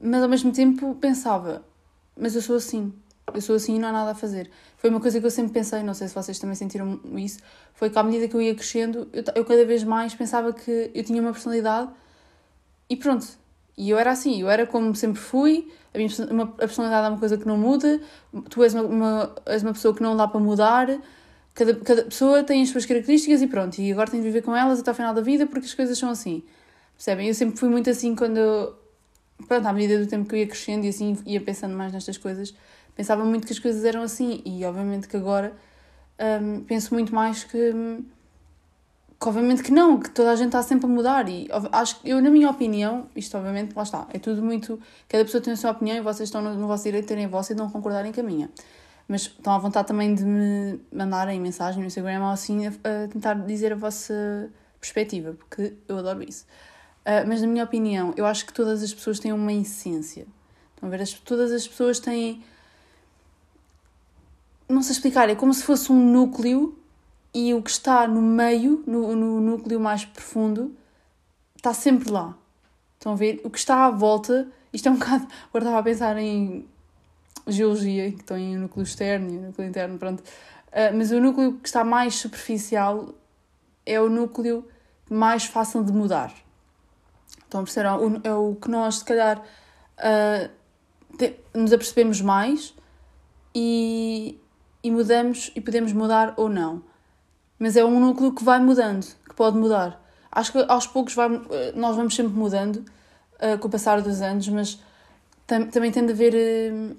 mas 0.00 0.22
ao 0.22 0.28
mesmo 0.28 0.52
tempo 0.52 0.94
pensava, 0.94 1.62
mas 2.16 2.34
eu 2.34 2.40
sou 2.40 2.56
assim, 2.56 2.92
eu 3.34 3.40
sou 3.40 3.56
assim 3.56 3.76
e 3.76 3.78
não 3.78 3.88
há 3.88 3.92
nada 3.92 4.10
a 4.12 4.14
fazer. 4.14 4.50
Foi 4.76 4.88
uma 4.90 5.00
coisa 5.00 5.20
que 5.20 5.26
eu 5.26 5.30
sempre 5.30 5.52
pensei, 5.52 5.82
não 5.82 5.92
sei 5.92 6.08
se 6.08 6.14
vocês 6.14 6.38
também 6.38 6.54
sentiram 6.54 7.00
isso, 7.16 7.40
foi 7.74 7.90
que 7.90 7.98
à 7.98 8.02
medida 8.02 8.26
que 8.26 8.34
eu 8.34 8.40
ia 8.40 8.54
crescendo, 8.54 9.08
eu, 9.12 9.22
eu 9.34 9.44
cada 9.44 9.64
vez 9.66 9.84
mais 9.84 10.14
pensava 10.14 10.52
que 10.52 10.90
eu 10.94 11.04
tinha 11.04 11.20
uma 11.20 11.32
personalidade 11.32 11.90
e 12.88 12.96
pronto. 12.96 13.26
E 13.76 13.90
eu 13.90 13.98
era 13.98 14.10
assim, 14.10 14.40
eu 14.40 14.50
era 14.50 14.66
como 14.66 14.94
sempre 14.94 15.20
fui, 15.20 15.70
a, 15.94 15.98
minha, 15.98 16.10
uma, 16.30 16.44
a 16.44 16.46
personalidade 16.46 17.06
é 17.06 17.10
uma 17.10 17.18
coisa 17.18 17.36
que 17.38 17.46
não 17.46 17.56
muda, 17.56 18.00
tu 18.50 18.62
és 18.62 18.74
uma, 18.74 18.82
uma, 18.82 19.34
és 19.46 19.62
uma 19.62 19.72
pessoa 19.72 19.94
que 19.94 20.02
não 20.02 20.16
dá 20.16 20.26
para 20.26 20.40
mudar, 20.40 20.88
Cada, 21.58 21.74
cada 21.74 22.04
pessoa 22.04 22.44
tem 22.44 22.62
as 22.62 22.68
suas 22.68 22.86
características 22.86 23.42
e 23.42 23.48
pronto, 23.48 23.80
e 23.80 23.90
agora 23.90 24.08
tenho 24.08 24.22
de 24.22 24.28
viver 24.28 24.42
com 24.42 24.54
elas 24.54 24.78
até 24.78 24.92
ao 24.92 24.94
final 24.94 25.12
da 25.12 25.20
vida 25.20 25.44
porque 25.44 25.66
as 25.66 25.74
coisas 25.74 25.98
são 25.98 26.08
assim. 26.08 26.44
Percebem? 26.94 27.26
Eu 27.26 27.34
sempre 27.34 27.58
fui 27.58 27.68
muito 27.68 27.90
assim 27.90 28.14
quando. 28.14 28.76
Pronto, 29.48 29.66
à 29.66 29.72
medida 29.72 29.98
do 29.98 30.06
tempo 30.06 30.28
que 30.28 30.36
eu 30.36 30.38
ia 30.38 30.46
crescendo 30.46 30.86
e 30.86 30.88
assim 30.88 31.18
ia 31.26 31.40
pensando 31.40 31.76
mais 31.76 31.92
nestas 31.92 32.16
coisas, 32.16 32.54
pensava 32.94 33.24
muito 33.24 33.44
que 33.44 33.52
as 33.52 33.58
coisas 33.58 33.84
eram 33.84 34.02
assim 34.02 34.40
e 34.44 34.64
obviamente 34.64 35.08
que 35.08 35.16
agora 35.16 35.52
hum, 36.40 36.62
penso 36.64 36.94
muito 36.94 37.12
mais 37.12 37.42
que, 37.42 37.72
que. 39.20 39.28
obviamente 39.28 39.60
que 39.64 39.72
não, 39.72 39.98
que 39.98 40.10
toda 40.10 40.30
a 40.30 40.36
gente 40.36 40.48
está 40.48 40.62
sempre 40.62 40.86
a 40.86 40.88
mudar 40.88 41.28
e 41.28 41.48
acho 41.72 41.98
eu, 42.04 42.22
na 42.22 42.30
minha 42.30 42.48
opinião, 42.50 43.08
isto 43.16 43.36
obviamente, 43.36 43.74
lá 43.74 43.82
está, 43.82 44.06
é 44.14 44.18
tudo 44.20 44.44
muito. 44.44 44.80
Cada 45.08 45.24
pessoa 45.24 45.42
tem 45.42 45.54
a 45.54 45.56
sua 45.56 45.72
opinião 45.72 45.96
e 45.96 46.00
vocês 46.00 46.28
estão 46.28 46.40
no, 46.40 46.54
no 46.54 46.68
vosso 46.68 46.84
direito 46.84 47.02
de 47.02 47.08
terem 47.08 47.24
a 47.24 47.28
vossa 47.28 47.52
e 47.52 47.56
não 47.56 47.68
concordarem 47.68 48.12
com 48.12 48.20
a 48.20 48.24
minha 48.24 48.48
mas 49.08 49.22
estão 49.22 49.54
à 49.54 49.58
vontade 49.58 49.88
também 49.88 50.14
de 50.14 50.22
me 50.22 50.78
mandarem 50.92 51.40
mensagem 51.40 51.80
no 51.80 51.86
Instagram 51.86 52.20
ou 52.20 52.30
assim 52.30 52.66
a, 52.66 52.70
a 52.70 53.08
tentar 53.08 53.34
dizer 53.34 53.72
a 53.72 53.76
vossa 53.76 54.50
perspectiva, 54.78 55.32
porque 55.32 55.74
eu 55.88 55.98
adoro 55.98 56.22
isso. 56.22 56.44
Uh, 57.00 57.26
mas 57.26 57.40
na 57.40 57.46
minha 57.46 57.64
opinião, 57.64 58.12
eu 58.18 58.26
acho 58.26 58.44
que 58.44 58.52
todas 58.52 58.82
as 58.82 58.92
pessoas 58.92 59.18
têm 59.18 59.32
uma 59.32 59.52
essência. 59.52 60.26
Estão 60.74 60.88
a 60.88 60.90
ver? 60.90 61.00
As, 61.00 61.12
todas 61.14 61.50
as 61.50 61.66
pessoas 61.66 61.98
têm. 61.98 62.44
Não 64.68 64.82
sei 64.82 64.92
explicar, 64.92 65.30
é 65.30 65.34
como 65.34 65.54
se 65.54 65.62
fosse 65.62 65.90
um 65.90 66.12
núcleo 66.12 66.78
e 67.32 67.54
o 67.54 67.62
que 67.62 67.70
está 67.70 68.06
no 68.06 68.20
meio, 68.20 68.84
no, 68.86 69.16
no 69.16 69.40
núcleo 69.40 69.80
mais 69.80 70.04
profundo, 70.04 70.76
está 71.56 71.72
sempre 71.72 72.10
lá. 72.10 72.36
Estão 72.98 73.12
a 73.12 73.16
ver? 73.16 73.40
O 73.42 73.48
que 73.48 73.58
está 73.58 73.86
à 73.86 73.90
volta, 73.90 74.46
isto 74.70 74.86
é 74.88 74.90
um 74.90 74.96
bocado. 74.96 75.26
Agora 75.48 75.64
estava 75.64 75.78
a 75.78 75.82
pensar 75.82 76.18
em 76.18 76.66
geologia, 77.50 78.12
que 78.12 78.24
tem 78.24 78.56
o 78.56 78.60
núcleo 78.60 78.82
externo 78.82 79.32
e 79.32 79.38
o 79.38 79.40
núcleo 79.42 79.68
interno, 79.68 79.98
pronto. 79.98 80.20
Uh, 80.20 80.96
mas 80.96 81.10
o 81.10 81.20
núcleo 81.20 81.54
que 81.54 81.68
está 81.68 81.82
mais 81.84 82.14
superficial 82.14 83.14
é 83.86 84.00
o 84.00 84.08
núcleo 84.08 84.66
mais 85.10 85.46
fácil 85.46 85.82
de 85.82 85.92
mudar. 85.92 86.32
Então, 87.46 87.64
é 88.24 88.32
o 88.34 88.54
que 88.54 88.70
nós, 88.70 88.96
se 88.96 89.04
calhar, 89.04 89.38
uh, 89.38 90.50
te, 91.16 91.34
nos 91.54 91.72
apercebemos 91.72 92.20
mais 92.20 92.74
e, 93.54 94.38
e 94.82 94.90
mudamos 94.90 95.50
e 95.56 95.60
podemos 95.60 95.92
mudar 95.92 96.34
ou 96.36 96.48
não. 96.48 96.82
Mas 97.58 97.76
é 97.76 97.84
um 97.84 97.98
núcleo 97.98 98.32
que 98.32 98.44
vai 98.44 98.60
mudando, 98.60 99.06
que 99.28 99.34
pode 99.34 99.56
mudar. 99.56 100.04
Acho 100.30 100.52
que 100.52 100.64
aos 100.68 100.86
poucos 100.86 101.14
vai, 101.14 101.28
nós 101.74 101.96
vamos 101.96 102.14
sempre 102.14 102.34
mudando 102.34 102.76
uh, 102.76 103.58
com 103.58 103.66
o 103.66 103.70
passar 103.70 104.00
dos 104.02 104.20
anos, 104.20 104.48
mas 104.48 104.80
tam, 105.46 105.66
também 105.68 105.90
tem 105.90 106.04
de 106.04 106.12
haver 106.12 106.34
uh, 106.34 106.96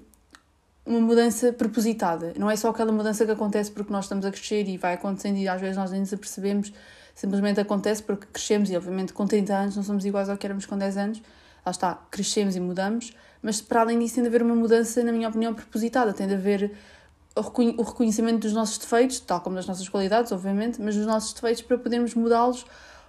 uma 0.90 1.00
mudança 1.00 1.52
propositada. 1.52 2.32
Não 2.36 2.50
é 2.50 2.56
só 2.56 2.70
aquela 2.70 2.92
mudança 2.92 3.24
que 3.24 3.30
acontece 3.30 3.70
porque 3.70 3.92
nós 3.92 4.06
estamos 4.06 4.24
a 4.24 4.30
crescer 4.30 4.68
e 4.68 4.76
vai 4.76 4.94
acontecendo 4.94 5.36
e 5.36 5.48
às 5.48 5.60
vezes 5.60 5.76
nós 5.76 5.90
nem 5.90 6.00
nos 6.00 6.12
apercebemos 6.12 6.72
Simplesmente 7.20 7.60
acontece 7.60 8.02
porque 8.02 8.26
crescemos 8.32 8.70
e, 8.70 8.76
obviamente, 8.78 9.12
com 9.12 9.26
30 9.26 9.54
anos 9.54 9.76
não 9.76 9.82
somos 9.82 10.06
iguais 10.06 10.30
ao 10.30 10.38
que 10.38 10.46
éramos 10.46 10.64
com 10.64 10.78
10 10.78 10.96
anos. 10.96 11.22
Lá 11.66 11.70
está, 11.70 11.94
crescemos 12.10 12.56
e 12.56 12.60
mudamos, 12.60 13.12
mas 13.42 13.60
para 13.60 13.82
além 13.82 13.98
disso 13.98 14.14
tem 14.14 14.22
de 14.22 14.28
haver 14.28 14.42
uma 14.42 14.54
mudança, 14.54 15.04
na 15.04 15.12
minha 15.12 15.28
opinião, 15.28 15.52
propositada. 15.52 16.14
Tem 16.14 16.26
de 16.26 16.32
haver 16.32 16.72
o 17.36 17.82
reconhecimento 17.82 18.40
dos 18.40 18.54
nossos 18.54 18.78
defeitos, 18.78 19.20
tal 19.20 19.42
como 19.42 19.56
das 19.56 19.66
nossas 19.66 19.86
qualidades, 19.86 20.32
obviamente, 20.32 20.80
mas 20.80 20.96
dos 20.96 21.04
nossos 21.04 21.34
defeitos 21.34 21.60
para 21.60 21.76
podermos 21.76 22.14
mudá-los 22.14 22.64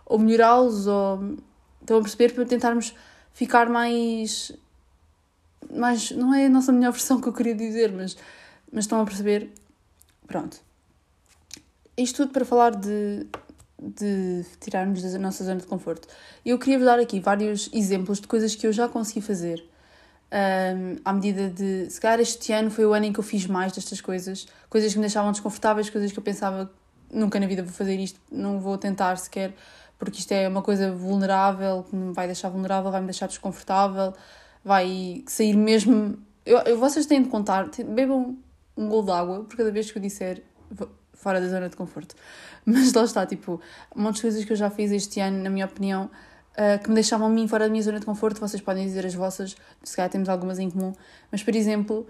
ou 0.05 0.19
melhorá-los, 0.19 0.87
ou 0.87 1.37
estão 1.79 1.97
a 1.97 2.01
perceber, 2.01 2.33
para 2.33 2.45
tentarmos 2.45 2.93
ficar 3.31 3.69
mais. 3.69 4.51
Mais. 5.69 6.11
não 6.11 6.33
é 6.33 6.45
a 6.45 6.49
nossa 6.49 6.71
melhor 6.71 6.91
versão 6.91 7.19
que 7.19 7.27
eu 7.27 7.33
queria 7.33 7.55
dizer, 7.55 7.91
mas, 7.91 8.17
mas 8.71 8.85
estão 8.85 9.01
a 9.01 9.05
perceber. 9.05 9.51
Pronto. 10.27 10.59
Isto 11.97 12.23
tudo 12.23 12.31
para 12.31 12.45
falar 12.45 12.71
de, 12.71 13.27
de 13.79 14.45
tirarmos 14.59 15.01
da 15.01 15.19
nossa 15.19 15.43
zona 15.43 15.59
de 15.59 15.67
conforto. 15.67 16.07
Eu 16.45 16.57
queria 16.57 16.77
vos 16.77 16.85
dar 16.85 16.99
aqui 16.99 17.19
vários 17.19 17.69
exemplos 17.73 18.19
de 18.19 18.27
coisas 18.27 18.55
que 18.55 18.65
eu 18.65 18.71
já 18.73 18.87
consegui 18.87 19.21
fazer. 19.21 19.63
Um, 20.31 20.95
à 21.03 21.11
medida 21.11 21.49
de. 21.49 21.89
Se 21.89 21.99
calhar 21.99 22.19
este 22.21 22.53
ano 22.53 22.71
foi 22.71 22.85
o 22.85 22.93
ano 22.93 23.05
em 23.05 23.13
que 23.13 23.19
eu 23.19 23.23
fiz 23.23 23.45
mais 23.45 23.73
destas 23.73 23.99
coisas, 23.99 24.47
coisas 24.69 24.93
que 24.93 24.97
me 24.97 25.03
deixavam 25.03 25.31
desconfortáveis, 25.31 25.89
coisas 25.89 26.11
que 26.11 26.17
eu 26.17 26.23
pensava 26.23 26.71
nunca 27.13 27.39
na 27.39 27.47
vida 27.47 27.61
vou 27.63 27.73
fazer 27.73 27.99
isto, 27.99 28.19
não 28.31 28.59
vou 28.59 28.77
tentar 28.77 29.15
sequer, 29.17 29.53
porque 29.99 30.19
isto 30.19 30.31
é 30.31 30.47
uma 30.47 30.61
coisa 30.61 30.91
vulnerável, 30.91 31.83
que 31.83 31.95
me 31.95 32.13
vai 32.13 32.25
deixar 32.25 32.49
vulnerável, 32.49 32.89
vai 32.91 33.01
me 33.01 33.07
deixar 33.07 33.27
desconfortável, 33.27 34.13
vai 34.63 35.23
sair 35.27 35.55
mesmo. 35.55 36.17
Eu, 36.45 36.59
eu 36.59 36.77
vocês 36.77 37.05
têm 37.05 37.21
de 37.21 37.29
contar, 37.29 37.69
bebam 37.85 38.37
um 38.75 38.87
gol 38.87 39.03
de 39.03 39.11
água 39.11 39.43
por 39.43 39.55
cada 39.55 39.71
vez 39.71 39.91
que 39.91 39.97
eu 39.97 40.01
disser 40.01 40.43
fora 41.13 41.39
da 41.39 41.47
zona 41.47 41.69
de 41.69 41.75
conforto. 41.75 42.15
Mas 42.65 42.93
lá 42.93 43.03
está, 43.03 43.25
tipo, 43.25 43.61
um 43.95 44.01
monte 44.01 44.15
de 44.15 44.21
coisas 44.21 44.45
que 44.45 44.51
eu 44.51 44.57
já 44.57 44.69
fiz 44.69 44.91
este 44.91 45.19
ano, 45.19 45.41
na 45.43 45.49
minha 45.49 45.65
opinião, 45.65 46.09
uh, 46.53 46.81
que 46.81 46.89
me 46.89 46.95
deixavam 46.95 47.27
a 47.27 47.29
mim 47.29 47.47
fora 47.47 47.65
da 47.65 47.71
minha 47.71 47.83
zona 47.83 47.99
de 47.99 48.05
conforto. 48.05 48.39
Vocês 48.39 48.61
podem 48.61 48.85
dizer 48.85 49.05
as 49.05 49.13
vossas, 49.13 49.55
se 49.83 49.95
calhar 49.95 50.09
temos 50.09 50.29
algumas 50.29 50.59
em 50.59 50.69
comum. 50.69 50.93
Mas, 51.31 51.43
por 51.43 51.55
exemplo, 51.55 52.07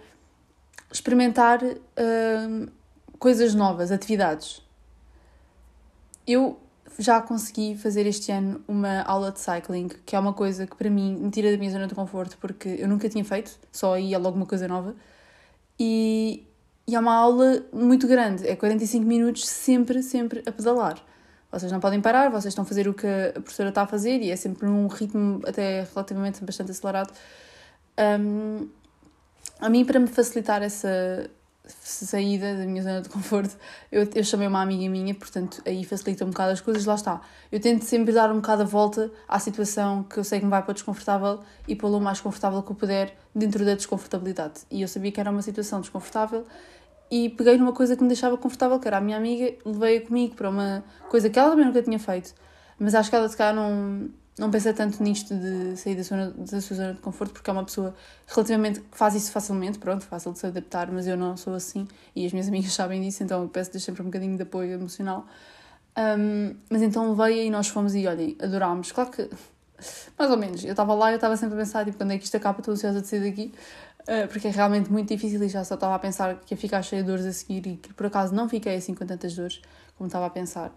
experimentar 0.91 1.62
uh, 1.63 2.72
coisas 3.20 3.53
novas, 3.53 3.91
atividades. 3.91 4.62
Eu 6.25 6.60
já 7.00 7.22
consegui 7.22 7.76
fazer 7.76 8.06
este 8.06 8.32
ano 8.32 8.62
uma 8.68 9.02
aula 9.02 9.32
de 9.32 9.40
cycling, 9.40 9.90
que 10.06 10.16
é 10.16 10.20
uma 10.20 10.34
coisa 10.34 10.68
que 10.68 10.76
para 10.76 10.90
mim 10.90 11.16
me 11.16 11.32
tira 11.32 11.52
da 11.52 11.58
minha 11.58 11.72
zona 11.72 11.88
de 11.88 11.96
conforto, 11.96 12.38
porque 12.40 12.70
eu 12.80 12.88
nunca 12.88 13.10
tinha 13.10 13.24
feito, 13.24 13.58
só 13.72 13.98
ia 13.98 14.18
logo 14.18 14.38
uma 14.38 14.46
coisa 14.46 14.68
nova. 14.68 14.96
E, 15.80 16.46
e 16.88 16.96
é 16.96 17.00
uma 17.00 17.14
aula 17.14 17.64
muito 17.74 18.08
grande, 18.08 18.48
é 18.48 18.56
45 18.56 19.06
minutos 19.06 19.48
sempre, 19.48 20.04
sempre 20.04 20.44
a 20.46 20.52
pedalar. 20.52 20.98
Vocês 21.52 21.72
não 21.72 21.80
podem 21.80 22.00
parar, 22.00 22.30
vocês 22.30 22.52
estão 22.52 22.64
a 22.64 22.66
fazer 22.66 22.88
o 22.88 22.94
que 22.94 23.06
a 23.06 23.42
professora 23.42 23.70
está 23.70 23.82
a 23.82 23.88
fazer 23.88 24.22
e 24.22 24.32
é 24.32 24.36
sempre 24.36 24.66
num 24.66 24.88
ritmo 24.88 25.42
até 25.46 25.86
relativamente 25.94 26.44
bastante 26.46 26.72
acelerado. 26.72 27.12
Um, 28.20 28.70
a 29.60 29.70
mim, 29.70 29.84
para 29.84 30.00
me 30.00 30.08
facilitar 30.08 30.64
essa 30.64 31.30
saída 31.68 32.56
da 32.56 32.65
minha 32.65 32.82
zona 32.82 33.01
de 33.01 33.10
conforto, 33.10 33.56
eu, 33.91 34.08
eu 34.15 34.24
chamei 34.24 34.48
uma 34.48 34.62
amiga 34.62 34.89
minha, 34.89 35.13
portanto 35.13 35.62
aí 35.65 35.84
facilita 35.84 36.25
um 36.25 36.30
bocado 36.30 36.51
as 36.51 36.62
coisas, 36.62 36.86
lá 36.86 36.96
está. 36.96 37.22
Eu 37.51 37.60
tento 37.60 37.84
sempre 37.84 38.12
dar 38.12 38.32
um 38.32 38.36
bocado 38.36 38.63
a 38.63 38.65
volta 38.65 39.12
à 39.27 39.39
situação 39.39 40.03
que 40.03 40.18
eu 40.18 40.24
sei 40.24 40.39
que 40.39 40.46
me 40.46 40.51
vai 40.51 40.63
para 40.63 40.74
desconfortável 40.74 41.39
e 41.68 41.75
pô-la 41.75 41.98
o 41.98 42.01
mais 42.01 42.20
confortável 42.20 42.62
que 42.63 42.72
eu 42.72 42.75
puder 42.75 43.15
dentro 43.34 43.63
da 43.63 43.75
desconfortabilidade. 43.75 44.62
E 44.70 44.82
eu 44.82 44.88
sabia 44.88 45.12
que 45.12 45.20
era 45.20 45.30
uma 45.30 45.41
situação 45.41 45.82
desconfortável 45.82 46.46
e 47.10 47.30
peguei 47.30 47.58
numa 47.58 47.74
coisa 47.74 47.96
que 47.96 48.01
me 48.01 48.08
deixava 48.08 48.38
confortável, 48.38 48.80
que 48.80 48.88
era 48.88 48.98
a 48.98 49.01
minha 49.01 49.18
amiga, 49.18 49.53
levei-a 49.65 50.01
comigo 50.01 50.36
para 50.36 50.50
uma 50.50 50.84
coisa 51.10 51.30
que 51.30 51.38
ela 51.38 51.51
também 51.51 51.65
nunca 51.65 51.82
tinha 51.84 52.00
feito, 52.00 52.34
mas 52.80 52.96
acho 52.96 53.10
que 53.10 53.15
ela 53.15 53.27
se 53.27 53.36
calhar 53.36 53.53
não, 53.53 54.10
não 54.38 54.50
pensa 54.50 54.74
tanto 54.74 55.02
nisto 55.04 55.36
de 55.36 55.76
sair 55.78 55.96
da, 55.96 56.04
zona, 56.04 56.32
da 56.32 56.62
sua 56.62 56.76
zona 56.76 56.94
de 56.94 57.00
conforto, 57.00 57.34
porque 57.34 57.50
é 57.50 57.54
uma 57.54 57.64
pessoa 57.64 57.94
relativamente 58.28 58.80
que 58.80 58.98
faz 58.98 59.14
isso 59.16 59.32
facilmente, 59.32 59.78
pronto, 59.78 60.06
fácil 60.06 60.32
de 60.34 60.40
se 60.40 60.48
adaptar, 60.48 60.92
mas 60.92 61.06
eu 61.06 61.18
não 61.18 61.36
sou 61.36 61.54
assim 61.54 61.88
e 62.16 62.26
as 62.26 62.32
minhas 62.32 62.48
amigas 62.50 62.74
sabem 62.74 63.02
disso, 63.02 63.24
então 63.24 63.44
eu 63.44 63.50
peço-lhes 63.50 63.84
sempre 63.84 64.02
um 64.02 64.06
bocadinho 64.06 64.36
de 64.36 64.44
apoio 64.44 64.72
emocional. 64.74 65.26
Um, 65.98 66.56
mas 66.70 66.82
então 66.82 67.14
veio 67.16 67.44
e 67.44 67.50
nós 67.50 67.68
fomos 67.68 67.94
e 67.94 68.08
olhem, 68.08 68.38
adorámos. 68.42 68.92
Claro 68.92 69.12
que, 69.12 69.30
mais 70.18 70.32
ou 70.32 70.38
menos, 70.38 70.64
eu 70.64 70.72
estava 70.72 70.94
lá 70.94 71.12
eu 71.12 71.16
estava 71.16 71.36
sempre 71.36 71.56
a 71.56 71.58
pensar, 71.58 71.86
tipo, 71.86 71.98
quando 71.98 72.12
é 72.12 72.18
que 72.18 72.24
isto 72.24 72.38
acaba, 72.38 72.60
estou 72.60 72.74
ansiosa 72.74 73.02
de 73.02 73.08
sair 73.08 73.30
daqui. 73.30 73.54
Eh, 74.08 74.28
porque 74.28 74.48
é 74.48 74.52
realmente 74.52 74.92
muito 74.92 75.10
difícil 75.10 75.42
e 75.44 75.48
já 75.48 75.64
só 75.64 75.76
estava 75.76 75.96
a 75.96 76.00
pensar 76.00 76.36
que 76.40 76.54
ia 76.54 76.58
ficar 76.58 76.82
cheia 76.82 77.04
de 77.04 77.08
dores 77.08 77.26
a 77.26 77.32
seguir 77.32 77.68
e 77.68 77.78
que 77.78 77.94
por 77.94 78.08
acaso 78.08 78.34
não 78.34 78.50
fiquei 78.50 78.76
assim 78.76 78.96
com 78.96 79.06
tantas 79.06 79.36
dores 79.36 79.62
como 79.98 80.08
estava 80.08 80.26
a 80.26 80.30
pensar. 80.30 80.74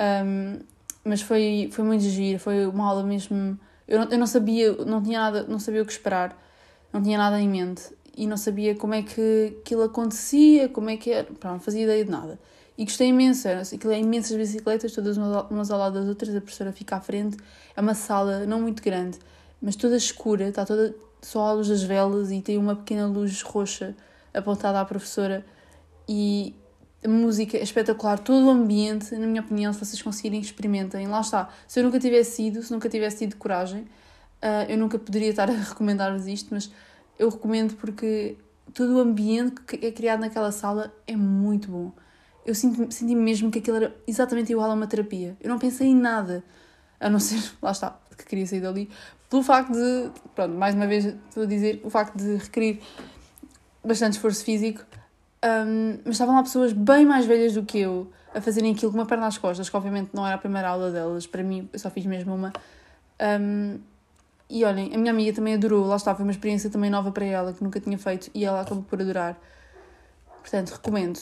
Um, 0.00 0.58
mas 1.06 1.22
foi, 1.22 1.68
foi 1.72 1.84
muito 1.84 2.02
giro, 2.02 2.38
foi 2.38 2.66
uma 2.66 2.88
aula 2.88 3.02
mesmo. 3.02 3.58
Eu 3.86 4.00
não, 4.00 4.10
eu 4.10 4.18
não 4.18 4.26
sabia, 4.26 4.72
não 4.84 5.02
tinha 5.02 5.20
nada, 5.20 5.44
não 5.44 5.58
sabia 5.58 5.82
o 5.82 5.86
que 5.86 5.92
esperar, 5.92 6.36
não 6.92 7.00
tinha 7.02 7.16
nada 7.16 7.40
em 7.40 7.48
mente 7.48 7.94
e 8.16 8.26
não 8.26 8.36
sabia 8.36 8.74
como 8.74 8.94
é 8.94 9.02
que 9.02 9.56
aquilo 9.60 9.84
acontecia, 9.84 10.68
como 10.68 10.90
é 10.90 10.96
que 10.96 11.10
era, 11.10 11.24
pronto, 11.24 11.54
não 11.54 11.60
fazia 11.60 11.84
ideia 11.84 12.04
de 12.04 12.10
nada. 12.10 12.38
E 12.76 12.84
gostei 12.84 13.08
imenso, 13.08 13.48
aquilo 13.48 13.92
é 13.92 13.98
imensas 13.98 14.36
bicicletas, 14.36 14.92
todas 14.92 15.16
umas 15.16 15.70
ao 15.70 15.78
lado 15.78 15.94
das 15.94 16.08
outras, 16.08 16.34
a 16.34 16.40
professora 16.40 16.72
fica 16.72 16.96
à 16.96 17.00
frente, 17.00 17.36
é 17.74 17.80
uma 17.80 17.94
sala 17.94 18.44
não 18.44 18.60
muito 18.60 18.82
grande, 18.82 19.18
mas 19.62 19.76
toda 19.76 19.96
escura, 19.96 20.48
está 20.48 20.64
toda 20.66 20.94
só 21.22 21.46
a 21.46 21.52
luz 21.52 21.68
das 21.68 21.82
velas 21.82 22.30
e 22.30 22.40
tem 22.40 22.58
uma 22.58 22.76
pequena 22.76 23.06
luz 23.06 23.42
roxa 23.42 23.94
apontada 24.34 24.80
à 24.80 24.84
professora 24.84 25.44
e 26.08 26.54
música 27.04 27.56
espetacular, 27.58 28.18
todo 28.18 28.46
o 28.46 28.50
ambiente, 28.50 29.14
na 29.14 29.26
minha 29.26 29.40
opinião, 29.40 29.72
se 29.72 29.78
vocês 29.78 30.00
conseguirem, 30.00 30.40
experimentem. 30.40 31.06
Lá 31.06 31.20
está. 31.20 31.48
Se 31.66 31.80
eu 31.80 31.84
nunca 31.84 31.98
tivesse 32.00 32.46
ido, 32.46 32.62
se 32.62 32.72
nunca 32.72 32.88
tivesse 32.88 33.18
tido 33.18 33.36
coragem, 33.36 33.82
uh, 34.42 34.68
eu 34.68 34.78
nunca 34.78 34.98
poderia 34.98 35.30
estar 35.30 35.48
a 35.48 35.52
recomendar-vos 35.68 36.26
isto, 36.26 36.52
mas 36.52 36.70
eu 37.18 37.28
recomendo 37.28 37.74
porque 37.76 38.36
todo 38.74 38.96
o 38.96 39.00
ambiente 39.00 39.60
que 39.62 39.86
é 39.86 39.92
criado 39.92 40.20
naquela 40.20 40.52
sala 40.52 40.92
é 41.06 41.16
muito 41.16 41.70
bom. 41.70 41.92
Eu 42.44 42.54
senti, 42.54 42.94
senti 42.94 43.14
mesmo 43.14 43.50
que 43.50 43.58
aquilo 43.58 43.76
era 43.76 43.96
exatamente 44.06 44.52
igual 44.52 44.70
a 44.70 44.74
uma 44.74 44.86
terapia. 44.86 45.36
Eu 45.40 45.48
não 45.48 45.58
pensei 45.58 45.88
em 45.88 45.96
nada, 45.96 46.44
a 47.00 47.10
não 47.10 47.18
ser, 47.20 47.42
lá 47.60 47.70
está, 47.72 47.98
que 48.16 48.24
queria 48.24 48.46
sair 48.46 48.60
dali, 48.60 48.88
pelo 49.28 49.42
facto 49.42 49.72
de, 49.72 50.10
pronto, 50.34 50.54
mais 50.54 50.74
uma 50.74 50.86
vez 50.86 51.04
estou 51.04 51.42
a 51.42 51.46
dizer, 51.46 51.80
o 51.84 51.90
facto 51.90 52.16
de 52.16 52.36
requerir 52.36 52.80
bastante 53.84 54.14
esforço 54.14 54.44
físico, 54.44 54.84
um, 55.46 55.98
mas 56.04 56.14
estavam 56.14 56.34
lá 56.34 56.42
pessoas 56.42 56.72
bem 56.72 57.06
mais 57.06 57.24
velhas 57.24 57.54
do 57.54 57.62
que 57.62 57.78
eu 57.78 58.10
a 58.34 58.40
fazerem 58.40 58.72
aquilo 58.72 58.90
com 58.90 58.98
uma 58.98 59.06
perna 59.06 59.26
às 59.26 59.38
costas, 59.38 59.70
que 59.70 59.76
obviamente 59.76 60.10
não 60.12 60.26
era 60.26 60.34
a 60.34 60.38
primeira 60.38 60.68
aula 60.68 60.90
delas, 60.90 61.26
para 61.26 61.42
mim 61.42 61.68
eu 61.72 61.78
só 61.78 61.88
fiz 61.88 62.04
mesmo 62.04 62.34
uma. 62.34 62.52
Um, 63.40 63.78
e 64.48 64.64
olhem, 64.64 64.94
a 64.94 64.98
minha 64.98 65.10
amiga 65.10 65.32
também 65.32 65.54
adorou, 65.54 65.86
lá 65.86 65.96
está, 65.96 66.14
foi 66.14 66.24
uma 66.24 66.32
experiência 66.32 66.68
também 66.68 66.90
nova 66.90 67.10
para 67.10 67.24
ela, 67.24 67.52
que 67.52 67.64
nunca 67.64 67.80
tinha 67.80 67.98
feito, 67.98 68.30
e 68.34 68.44
ela 68.44 68.60
acabou 68.60 68.84
por 68.84 69.00
adorar. 69.00 69.38
Portanto, 70.40 70.70
recomendo. 70.70 71.18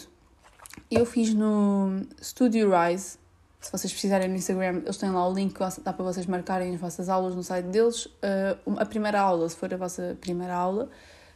Eu 0.91 1.07
fiz 1.07 1.33
no 1.33 2.03
Studio 2.21 2.71
Rise, 2.71 3.17
se 3.61 3.73
vocês 3.73 3.91
precisarem 3.91 4.29
no 4.29 4.35
Instagram, 4.35 4.83
eles 4.85 4.97
têm 4.97 5.11
lá 5.11 5.27
o 5.27 5.33
link, 5.33 5.59
dá 5.59 5.93
para 5.93 6.05
vocês 6.05 6.27
marcarem 6.27 6.75
as 6.75 6.81
vossas 6.81 7.09
aulas 7.09 7.35
no 7.35 7.43
site 7.43 7.67
deles. 7.67 8.07
Uh, 8.07 8.77
a 8.77 8.85
primeira 8.85 9.21
aula, 9.21 9.49
se 9.49 9.57
for 9.57 9.73
a 9.73 9.77
vossa 9.77 10.19
primeira 10.21 10.55
aula, 10.55 10.91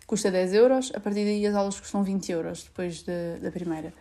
custa 0.09 0.31
10 0.31 0.55
euros, 0.55 0.91
a 0.95 1.01
partir 1.01 1.25
daí 1.25 1.47
as 1.47 1.55
aulas 1.55 1.79
custam 1.79 2.03
20 2.03 2.33
euros, 2.33 2.65
depois 2.65 3.03
de, 3.03 3.39
da 3.41 3.53
primeira. 3.53 3.93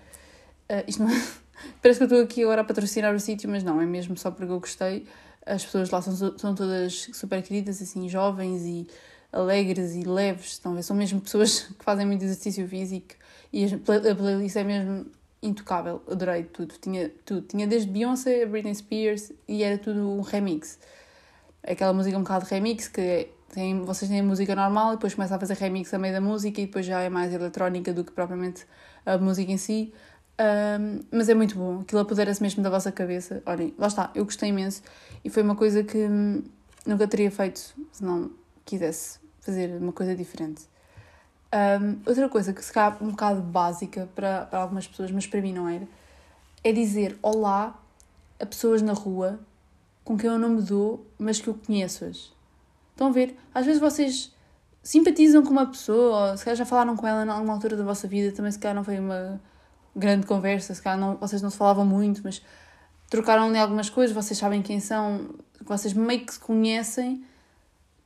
Uh, 0.70 0.84
isto 0.88 1.04
não 1.04 1.12
é... 1.12 1.22
Parece 1.82 2.00
que 2.00 2.04
eu 2.04 2.08
estou 2.08 2.22
aqui 2.22 2.44
agora 2.44 2.62
a 2.62 2.64
patrocinar 2.64 3.14
o 3.14 3.20
sítio, 3.20 3.50
mas 3.50 3.64
não, 3.64 3.82
é 3.82 3.86
mesmo 3.86 4.18
só 4.18 4.32
porque 4.32 4.52
eu 4.52 4.60
gostei. 4.60 5.06
As 5.46 5.66
pessoas 5.66 5.90
lá 5.90 6.02
são, 6.02 6.38
são 6.38 6.56
todas 6.56 7.10
super 7.14 7.42
queridas, 7.44 7.82
assim, 7.82 8.08
jovens 8.08 8.64
e 8.64 8.88
alegres 9.32 9.96
e 9.96 10.04
leves, 10.04 10.54
estão 10.54 10.72
a 10.72 10.76
ver? 10.76 10.84
São 10.84 10.96
mesmo 10.96 11.20
pessoas 11.20 11.64
que 11.78 11.84
fazem 11.84 12.06
muito 12.06 12.24
exercício 12.24 12.66
físico 12.68 13.16
e 13.52 13.66
a 13.66 14.16
playlist 14.16 14.56
é 14.56 14.64
mesmo 14.64 15.08
intocável, 15.42 16.02
adorei 16.10 16.44
tudo, 16.44 16.76
tinha 16.82 17.10
tudo, 17.26 17.42
tinha 17.42 17.68
desde 17.68 17.90
Beyoncé 17.90 18.44
a 18.44 18.48
Britney 18.48 18.74
Spears 18.74 19.32
e 19.48 19.64
era 19.64 19.78
tudo 19.78 20.10
um 20.10 20.22
remix. 20.22 20.80
Aquela 21.64 21.94
música 21.94 22.18
um 22.18 22.24
bocado 22.24 22.46
remix 22.46 22.88
que 22.88 23.30
tem, 23.58 23.84
vocês 23.84 24.08
têm 24.08 24.20
a 24.20 24.24
música 24.24 24.56
normal 24.56 24.94
e 24.94 24.96
depois 24.98 25.16
começa 25.16 25.36
a 25.36 25.40
fazer 25.40 25.56
remix 25.56 25.92
a 25.92 25.98
meio 25.98 26.14
da 26.14 26.22
música 26.22 26.62
e 26.62 26.68
depois 26.68 26.86
já 26.86 27.02
é 27.02 27.10
mais 27.10 27.34
eletrónica 27.34 27.92
do 27.92 28.04
que 28.04 28.12
propriamente 28.12 28.68
a 29.04 29.18
música 29.18 29.52
em 29.52 29.58
si. 29.58 29.92
Um, 30.40 31.00
mas 31.12 31.28
é 31.28 31.34
muito 31.34 31.58
bom, 31.58 31.80
aquilo 31.80 32.00
apodera-se 32.00 32.40
mesmo 32.40 32.62
da 32.62 32.70
vossa 32.70 32.92
cabeça. 32.92 33.42
Olhem, 33.48 33.74
lá 33.76 33.88
está, 33.88 34.12
eu 34.14 34.26
gostei 34.26 34.50
imenso 34.50 34.84
e 35.26 35.30
foi 35.32 35.42
uma 35.42 35.56
coisa 35.56 35.84
que 35.84 35.98
hum, 35.98 36.44
nunca 36.86 37.08
teria 37.08 37.32
feito 37.32 37.74
se 37.92 38.04
não 38.04 38.30
quisesse 38.64 39.18
fazer 39.42 39.82
uma 39.82 39.92
coisa 39.92 40.16
diferente. 40.16 40.62
Um, 41.82 41.98
outra 42.06 42.30
coisa 42.30 42.54
que 42.54 42.64
se 42.64 42.72
calhar 42.72 43.04
um 43.04 43.10
bocado 43.10 43.42
básica 43.42 44.08
para, 44.14 44.46
para 44.46 44.60
algumas 44.60 44.88
pessoas, 44.88 45.10
mas 45.10 45.26
para 45.26 45.42
mim 45.42 45.54
não 45.54 45.68
era, 45.68 45.88
é 46.64 46.72
dizer 46.72 47.18
olá 47.24 47.76
a 48.40 48.46
pessoas 48.46 48.84
na 48.84 48.94
rua 48.94 49.40
com 50.04 50.16
quem 50.16 50.30
eu 50.30 50.38
não 50.38 50.50
me 50.50 50.62
dou, 50.62 51.04
mas 51.18 51.42
que 51.42 51.48
eu 51.48 51.56
conheço-as. 51.56 52.37
Estão 52.98 53.10
a 53.10 53.12
ver? 53.12 53.38
Às 53.54 53.64
vezes 53.64 53.80
vocês 53.80 54.34
simpatizam 54.82 55.44
com 55.44 55.52
uma 55.52 55.68
pessoa, 55.68 56.32
ou 56.32 56.38
se 56.38 56.44
calhar 56.44 56.58
já 56.58 56.66
falaram 56.66 56.96
com 56.96 57.06
ela 57.06 57.24
em 57.24 57.30
alguma 57.30 57.54
altura 57.54 57.78
da 57.78 57.84
vossa 57.84 58.08
vida, 58.08 58.36
também 58.36 58.52
se 58.52 58.58
calhar 58.58 58.76
não 58.76 58.84
foi 58.84 58.98
uma 58.98 59.40
grande 59.96 60.26
conversa, 60.26 60.74
se 60.74 60.82
calhar 60.82 61.00
não, 61.00 61.16
vocês 61.16 61.40
não 61.40 61.52
se 61.52 61.58
falavam 61.58 61.86
muito, 61.86 62.22
mas 62.24 62.42
trocaram 63.08 63.50
ali 63.50 63.60
algumas 63.60 63.88
coisas, 63.88 64.16
vocês 64.16 64.40
sabem 64.40 64.64
quem 64.64 64.80
são, 64.80 65.30
vocês 65.64 65.94
meio 65.94 66.26
que 66.26 66.34
se 66.34 66.40
conhecem, 66.40 67.24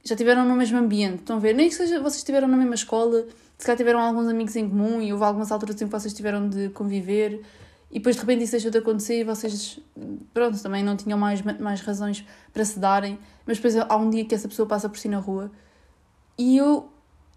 já 0.04 0.14
tiveram 0.14 0.44
no 0.44 0.56
mesmo 0.58 0.78
ambiente, 0.78 1.20
estão 1.20 1.38
a 1.38 1.40
ver? 1.40 1.56
Nem 1.56 1.70
que 1.70 1.76
seja, 1.76 1.98
vocês 2.02 2.18
estiveram 2.18 2.50
na 2.50 2.58
mesma 2.58 2.76
escola, 2.76 3.28
se 3.58 3.66
calhar 3.66 3.78
tiveram 3.78 4.02
alguns 4.02 4.28
amigos 4.28 4.58
em 4.58 4.68
comum 4.68 5.02
e 5.02 5.14
houve 5.14 5.24
algumas 5.24 5.54
alturas 5.54 5.82
em 5.82 5.86
que 5.86 5.92
vocês 5.92 6.14
tiveram 6.14 6.50
de 6.50 6.68
conviver 6.72 7.42
e 7.92 7.96
depois 7.96 8.16
de 8.16 8.22
repente 8.22 8.44
isso 8.44 8.54
deixou 8.54 8.72
de 8.72 8.78
acontecer 8.78 9.20
e 9.20 9.24
vocês, 9.24 9.80
pronto, 10.34 10.58
também 10.64 10.82
não 10.82 10.96
tinham 10.96 11.20
mais, 11.20 11.42
mais 11.42 11.82
razões 11.82 12.26
para 12.54 12.64
se 12.64 12.80
darem, 12.80 13.20
mas 13.46 13.58
depois 13.58 13.76
há 13.76 13.96
um 13.98 14.10
dia 14.10 14.24
que 14.24 14.34
essa 14.34 14.48
pessoa 14.48 14.68
passa 14.68 14.88
por 14.88 14.98
si 14.98 15.10
na 15.10 15.20
rua 15.20 15.52
e 16.38 16.58
eu 16.58 16.90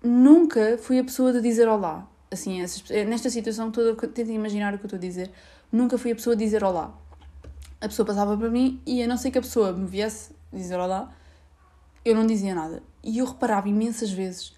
nunca 0.03 0.79
fui 0.79 0.99
a 0.99 1.05
pessoa 1.05 1.33
de 1.33 1.41
dizer 1.41 1.67
olá. 1.67 2.09
Assim, 2.31 2.61
nesta 3.07 3.31
situação 3.31 3.71
toda, 3.71 3.95
tentem 4.09 4.35
imaginar 4.37 4.75
o 4.75 4.79
que 4.79 4.85
eu 4.85 4.87
estou 4.87 4.97
a 4.97 5.01
dizer, 5.01 5.31
nunca 5.73 5.99
fui 5.99 6.13
a 6.13 6.15
pessoa 6.15 6.37
de 6.37 6.45
dizer 6.45 6.63
olá. 6.63 6.97
A 7.81 7.89
pessoa 7.89 8.07
passava 8.07 8.37
para 8.37 8.49
mim 8.49 8.81
e 8.87 9.03
a 9.03 9.07
não 9.09 9.17
ser 9.17 9.31
que 9.31 9.39
a 9.39 9.43
pessoa 9.43 9.73
me 9.73 9.87
viesse 9.87 10.33
dizer 10.53 10.79
olá, 10.79 11.13
eu 12.05 12.15
não 12.15 12.27
dizia 12.27 12.55
nada. 12.55 12.83
E 13.03 13.19
eu 13.19 13.27
reparava 13.27 13.69
imensas 13.69 14.11
vezes 14.11 14.55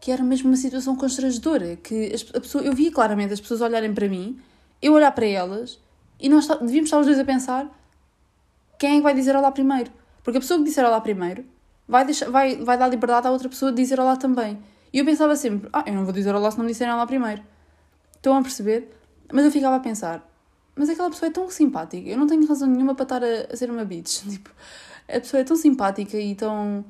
que 0.00 0.10
era 0.12 0.22
mesmo 0.22 0.48
uma 0.48 0.56
situação 0.56 0.94
constrangedora, 0.96 1.76
que 1.76 2.12
a 2.34 2.40
pessoa, 2.40 2.62
eu 2.62 2.74
via 2.74 2.92
claramente 2.92 3.32
as 3.32 3.40
pessoas 3.40 3.62
olharem 3.62 3.94
para 3.94 4.06
mim, 4.06 4.38
eu 4.84 4.92
olhar 4.92 5.10
para 5.12 5.26
elas 5.26 5.80
e 6.20 6.28
nós 6.28 6.46
devíamos 6.46 6.88
estar 6.88 6.98
os 6.98 7.06
dois 7.06 7.18
a 7.18 7.24
pensar 7.24 7.66
quem 8.78 8.92
é 8.92 8.96
que 8.96 9.02
vai 9.02 9.14
dizer 9.14 9.34
olá 9.34 9.50
primeiro. 9.50 9.90
Porque 10.22 10.36
a 10.36 10.40
pessoa 10.40 10.58
que 10.58 10.64
disser 10.64 10.84
olá 10.84 11.00
primeiro 11.00 11.44
vai, 11.88 12.04
deixar, 12.04 12.30
vai, 12.30 12.56
vai 12.56 12.76
dar 12.76 12.88
liberdade 12.88 13.26
à 13.26 13.30
outra 13.30 13.48
pessoa 13.48 13.72
de 13.72 13.80
dizer 13.80 13.98
olá 13.98 14.16
também. 14.16 14.58
E 14.92 14.98
eu 14.98 15.04
pensava 15.04 15.34
sempre, 15.36 15.70
ah, 15.72 15.84
eu 15.86 15.94
não 15.94 16.04
vou 16.04 16.12
dizer 16.12 16.34
olá 16.34 16.50
se 16.50 16.58
não 16.58 16.64
me 16.64 16.70
disserem 16.70 16.92
olá 16.92 17.06
primeiro. 17.06 17.42
Estão 18.14 18.36
a 18.36 18.42
perceber? 18.42 18.94
Mas 19.32 19.44
eu 19.44 19.50
ficava 19.50 19.76
a 19.76 19.80
pensar, 19.80 20.22
mas 20.76 20.88
aquela 20.90 21.08
pessoa 21.08 21.28
é 21.28 21.32
tão 21.32 21.48
simpática, 21.50 22.08
eu 22.08 22.18
não 22.18 22.26
tenho 22.26 22.46
razão 22.46 22.68
nenhuma 22.68 22.94
para 22.94 23.04
estar 23.04 23.24
a, 23.24 23.52
a 23.52 23.56
ser 23.56 23.70
uma 23.70 23.84
bitch. 23.84 24.22
Tipo, 24.28 24.50
a 25.08 25.20
pessoa 25.20 25.40
é 25.40 25.44
tão 25.44 25.56
simpática 25.56 26.16
e 26.18 26.34
tão 26.34 26.84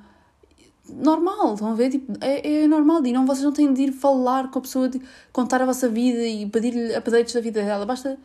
normal, 0.88 1.54
estão 1.54 1.70
a 1.70 1.74
ver? 1.74 1.90
Tipo, 1.90 2.12
é, 2.20 2.64
é 2.64 2.68
normal 2.68 3.04
e 3.06 3.12
não, 3.12 3.26
vocês 3.26 3.44
não 3.44 3.52
têm 3.52 3.72
de 3.72 3.82
ir 3.82 3.92
falar 3.92 4.50
com 4.50 4.58
a 4.58 4.62
pessoa, 4.62 4.88
de 4.88 5.00
contar 5.32 5.62
a 5.62 5.66
vossa 5.66 5.88
vida 5.88 6.22
e 6.26 6.46
pedir-lhe 6.46 6.94
updates 6.94 7.34
da 7.34 7.40
vida 7.40 7.62
dela, 7.62 7.86
basta 7.86 8.18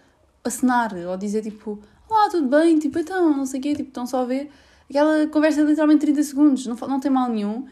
acenar 0.43 0.93
ou 0.93 1.17
dizer 1.17 1.41
tipo, 1.41 1.79
olá, 2.09 2.29
tudo 2.29 2.47
bem, 2.47 2.77
tipo, 2.79 2.99
então, 2.99 3.35
não 3.35 3.45
sei 3.45 3.59
o 3.59 3.63
quê, 3.63 3.75
tipo, 3.75 3.89
estão 3.89 4.05
só 4.05 4.21
a 4.21 4.25
ver. 4.25 4.49
Aquela 4.89 5.27
conversa 5.27 5.61
é 5.61 5.63
literalmente 5.63 6.01
30 6.01 6.23
segundos, 6.23 6.65
não, 6.65 6.75
não 6.75 6.99
tem 6.99 7.11
mal 7.11 7.29
nenhum. 7.29 7.65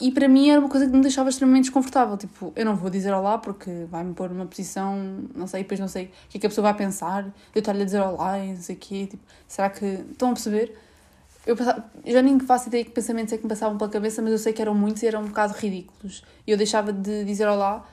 E 0.00 0.10
para 0.10 0.26
mim 0.26 0.48
era 0.48 0.58
uma 0.58 0.68
coisa 0.68 0.86
que 0.86 0.92
me 0.92 1.02
deixava 1.02 1.28
extremamente 1.28 1.64
desconfortável. 1.64 2.16
Tipo, 2.16 2.52
eu 2.56 2.64
não 2.64 2.74
vou 2.74 2.88
dizer 2.88 3.12
olá 3.12 3.36
porque 3.36 3.84
vai-me 3.90 4.14
pôr 4.14 4.30
numa 4.30 4.46
posição, 4.46 4.96
não 5.34 5.46
sei, 5.46 5.62
depois 5.62 5.78
não 5.78 5.88
sei 5.88 6.06
o 6.06 6.08
que 6.30 6.38
é 6.38 6.40
que 6.40 6.46
a 6.46 6.48
pessoa 6.48 6.62
vai 6.62 6.74
pensar. 6.74 7.26
Eu 7.54 7.58
estar-lhe 7.58 7.82
a 7.82 7.84
dizer 7.84 8.00
olá 8.00 8.38
e 8.38 8.54
não 8.54 8.62
sei 8.62 8.76
o 8.76 8.78
quê. 8.78 9.06
Tipo, 9.06 9.22
será 9.46 9.68
que. 9.68 9.84
Estão 9.84 10.30
a 10.30 10.32
perceber? 10.32 10.74
Eu, 11.46 11.56
já 12.04 12.22
nem 12.22 12.38
faço 12.38 12.68
ideia 12.68 12.84
que 12.84 12.90
pensamentos 12.90 13.32
é 13.32 13.36
que 13.36 13.42
me 13.42 13.48
passavam 13.48 13.78
pela 13.78 13.90
cabeça, 13.90 14.20
mas 14.20 14.32
eu 14.32 14.38
sei 14.38 14.52
que 14.52 14.60
eram 14.60 14.74
muitos 14.74 15.02
e 15.02 15.06
eram 15.06 15.22
um 15.22 15.26
bocado 15.26 15.54
ridículos. 15.54 16.22
E 16.46 16.50
eu 16.50 16.56
deixava 16.56 16.92
de 16.92 17.24
dizer 17.24 17.48
olá 17.48 17.86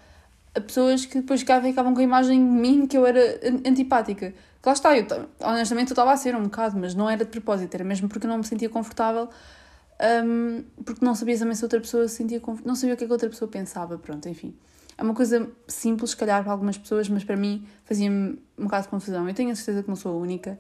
a 0.53 0.61
pessoas 0.61 1.05
que 1.05 1.21
depois 1.21 1.41
ficavam, 1.41 1.93
com 1.93 1.99
a 1.99 2.03
imagem 2.03 2.43
de 2.43 2.51
mim 2.51 2.87
que 2.87 2.97
eu 2.97 3.05
era 3.05 3.39
antipática. 3.65 4.33
Que 4.61 4.67
lá 4.67 4.73
está, 4.73 4.97
eu, 4.97 5.05
honestamente 5.39 5.89
eu 5.89 5.93
estava 5.93 6.11
a 6.11 6.17
ser 6.17 6.35
um 6.35 6.43
bocado, 6.43 6.77
mas 6.77 6.93
não 6.93 7.09
era 7.09 7.23
de 7.23 7.31
propósito, 7.31 7.73
era 7.73 7.83
mesmo 7.83 8.09
porque 8.09 8.25
eu 8.25 8.29
não 8.29 8.39
me 8.39 8.43
sentia 8.43 8.67
confortável, 8.67 9.29
um, 10.25 10.63
porque 10.83 11.03
não 11.05 11.15
sabia 11.15 11.37
também 11.37 11.55
se 11.55 11.63
outra 11.63 11.79
pessoa 11.79 12.07
se 12.07 12.15
sentia 12.15 12.41
não 12.65 12.75
sabia 12.75 12.95
o 12.95 12.97
que, 12.97 13.03
é 13.03 13.07
que 13.07 13.13
outra 13.13 13.29
pessoa 13.29 13.49
pensava, 13.49 13.97
pronto, 13.97 14.27
enfim. 14.27 14.55
É 14.97 15.03
uma 15.03 15.13
coisa 15.13 15.47
simples, 15.67 16.11
se 16.11 16.17
calhar, 16.17 16.41
para 16.43 16.51
algumas 16.51 16.77
pessoas, 16.77 17.07
mas 17.07 17.23
para 17.23 17.37
mim 17.37 17.67
fazia-me 17.85 18.39
um 18.57 18.63
bocado 18.63 18.83
de 18.83 18.89
confusão. 18.89 19.27
Eu 19.29 19.35
tenho 19.35 19.51
a 19.51 19.55
certeza 19.55 19.83
que 19.83 19.89
não 19.89 19.95
sou 19.95 20.11
a 20.11 20.17
única. 20.17 20.59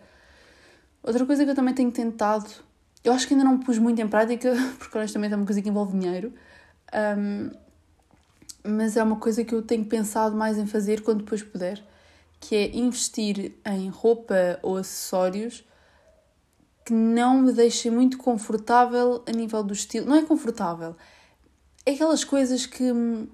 Outra 1.01 1.25
coisa 1.25 1.43
que 1.43 1.49
eu 1.49 1.55
também 1.55 1.73
tenho 1.73 1.91
tentado 1.91 2.45
eu 3.07 3.13
acho 3.13 3.27
que 3.27 3.33
ainda 3.33 3.45
não 3.45 3.57
pus 3.57 3.77
muito 3.77 4.01
em 4.01 4.07
prática, 4.07 4.53
porque 4.77 4.97
honestamente 4.97 5.33
é 5.33 5.35
uma 5.37 5.45
coisa 5.45 5.61
que 5.61 5.69
envolve 5.69 5.97
dinheiro. 5.97 6.33
Um, 7.17 7.49
mas 8.63 8.97
é 8.97 9.03
uma 9.03 9.15
coisa 9.15 9.45
que 9.45 9.55
eu 9.55 9.61
tenho 9.61 9.85
pensado 9.85 10.35
mais 10.35 10.57
em 10.57 10.65
fazer 10.65 11.01
quando 11.01 11.19
depois 11.19 11.41
puder, 11.41 11.81
que 12.39 12.55
é 12.55 12.75
investir 12.75 13.53
em 13.65 13.87
roupa 13.87 14.59
ou 14.61 14.75
acessórios 14.75 15.63
que 16.85 16.93
não 16.93 17.41
me 17.41 17.51
deixem 17.51 17.91
muito 17.91 18.17
confortável 18.17 19.23
a 19.25 19.31
nível 19.31 19.63
do 19.63 19.73
estilo. 19.73 20.05
Não 20.05 20.15
é 20.15 20.23
confortável, 20.23 20.95
é 21.85 21.91
aquelas 21.91 22.23
coisas 22.23 22.65
que. 22.65 22.91
Hum, 22.91 23.27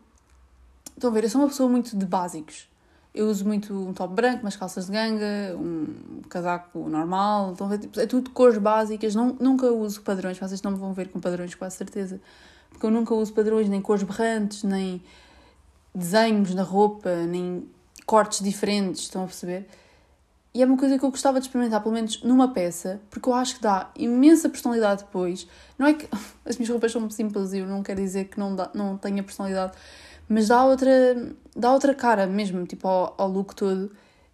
estão 0.95 1.09
a 1.09 1.13
ver, 1.13 1.23
eu 1.23 1.29
sou 1.29 1.41
uma 1.41 1.47
pessoa 1.47 1.67
muito 1.67 1.97
de 1.97 2.05
básicos. 2.05 2.67
Eu 3.13 3.27
uso 3.27 3.45
muito 3.45 3.73
um 3.73 3.93
top 3.93 4.13
branco, 4.15 4.41
umas 4.41 4.55
calças 4.55 4.87
de 4.87 4.91
ganga, 4.91 5.55
um 5.55 6.21
casaco 6.27 6.89
normal, 6.89 7.55
a 7.59 7.67
ver? 7.67 7.77
Tipo, 7.77 7.99
é 7.99 8.07
tudo 8.07 8.31
cores 8.31 8.57
básicas, 8.57 9.13
não, 9.13 9.37
nunca 9.39 9.67
uso 9.67 10.01
padrões, 10.01 10.39
vocês 10.39 10.61
não 10.63 10.71
me 10.71 10.77
vão 10.77 10.93
ver 10.93 11.09
com 11.09 11.19
padrões, 11.19 11.53
com 11.53 11.69
certeza. 11.69 12.19
Porque 12.71 12.85
eu 12.85 12.89
nunca 12.89 13.13
uso 13.13 13.31
padrões, 13.31 13.69
nem 13.69 13.81
cores 13.81 14.01
berrantes, 14.01 14.63
nem 14.63 15.01
desenhos 15.93 16.55
na 16.55 16.63
roupa, 16.63 17.15
nem 17.27 17.69
cortes 18.05 18.43
diferentes, 18.43 19.03
estão 19.03 19.23
a 19.23 19.25
perceber? 19.27 19.67
E 20.55 20.61
é 20.61 20.65
uma 20.67 20.77
coisa 20.77 20.99
que 20.99 21.03
eu 21.03 21.09
gostava 21.09 21.39
de 21.39 21.47
experimentar, 21.47 21.81
pelo 21.81 21.95
menos 21.95 22.21
numa 22.21 22.53
peça, 22.53 23.01
porque 23.09 23.27
eu 23.27 23.33
acho 23.33 23.55
que 23.55 23.61
dá 23.63 23.89
imensa 23.97 24.47
personalidade 24.47 25.03
depois. 25.03 25.47
Não 25.79 25.87
é 25.87 25.93
que 25.93 26.07
as 26.45 26.57
minhas 26.57 26.69
roupas 26.69 26.91
são 26.91 27.09
simples 27.09 27.53
e 27.53 27.59
eu 27.59 27.67
não 27.67 27.81
quero 27.81 27.99
dizer 27.99 28.25
que 28.25 28.39
não, 28.39 28.55
dá, 28.55 28.69
não 28.73 28.95
tenha 28.95 29.23
personalidade, 29.23 29.73
mas 30.33 30.47
dá 30.47 30.65
outra, 30.65 30.89
dá 31.55 31.71
outra 31.71 31.93
cara 31.93 32.25
mesmo, 32.25 32.65
tipo, 32.65 32.87
ao, 32.87 33.13
ao 33.17 33.27
look 33.27 33.55
todo. 33.55 33.91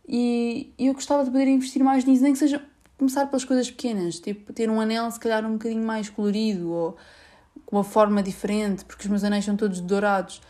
E, 0.07 0.73
e 0.77 0.87
eu 0.87 0.93
gostava 0.93 1.23
de 1.25 1.29
poder 1.29 1.47
investir 1.47 1.83
mais 1.83 2.05
nisso, 2.05 2.23
nem 2.23 2.31
que 2.31 2.39
seja 2.39 2.63
começar 2.97 3.27
pelas 3.27 3.43
coisas 3.43 3.69
pequenas, 3.69 4.19
tipo, 4.19 4.53
ter 4.53 4.69
um 4.69 4.79
anel 4.79 5.11
se 5.11 5.19
calhar 5.19 5.45
um 5.45 5.53
bocadinho 5.53 5.85
mais 5.85 6.09
colorido 6.09 6.71
ou 6.71 6.97
com 7.65 7.75
uma 7.75 7.83
forma 7.83 8.23
diferente, 8.23 8.85
porque 8.85 9.03
os 9.03 9.09
meus 9.09 9.23
anéis 9.23 9.45
são 9.45 9.55
todos 9.55 9.81
dourados, 9.81 10.41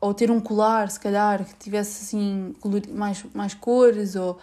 ou 0.00 0.12
ter 0.14 0.30
um 0.30 0.40
colar, 0.40 0.90
se 0.90 1.00
calhar, 1.00 1.44
que 1.44 1.54
tivesse 1.56 2.04
assim 2.04 2.54
mais, 2.94 3.24
mais 3.34 3.54
cores, 3.54 4.14
ou, 4.14 4.28
ou 4.28 4.38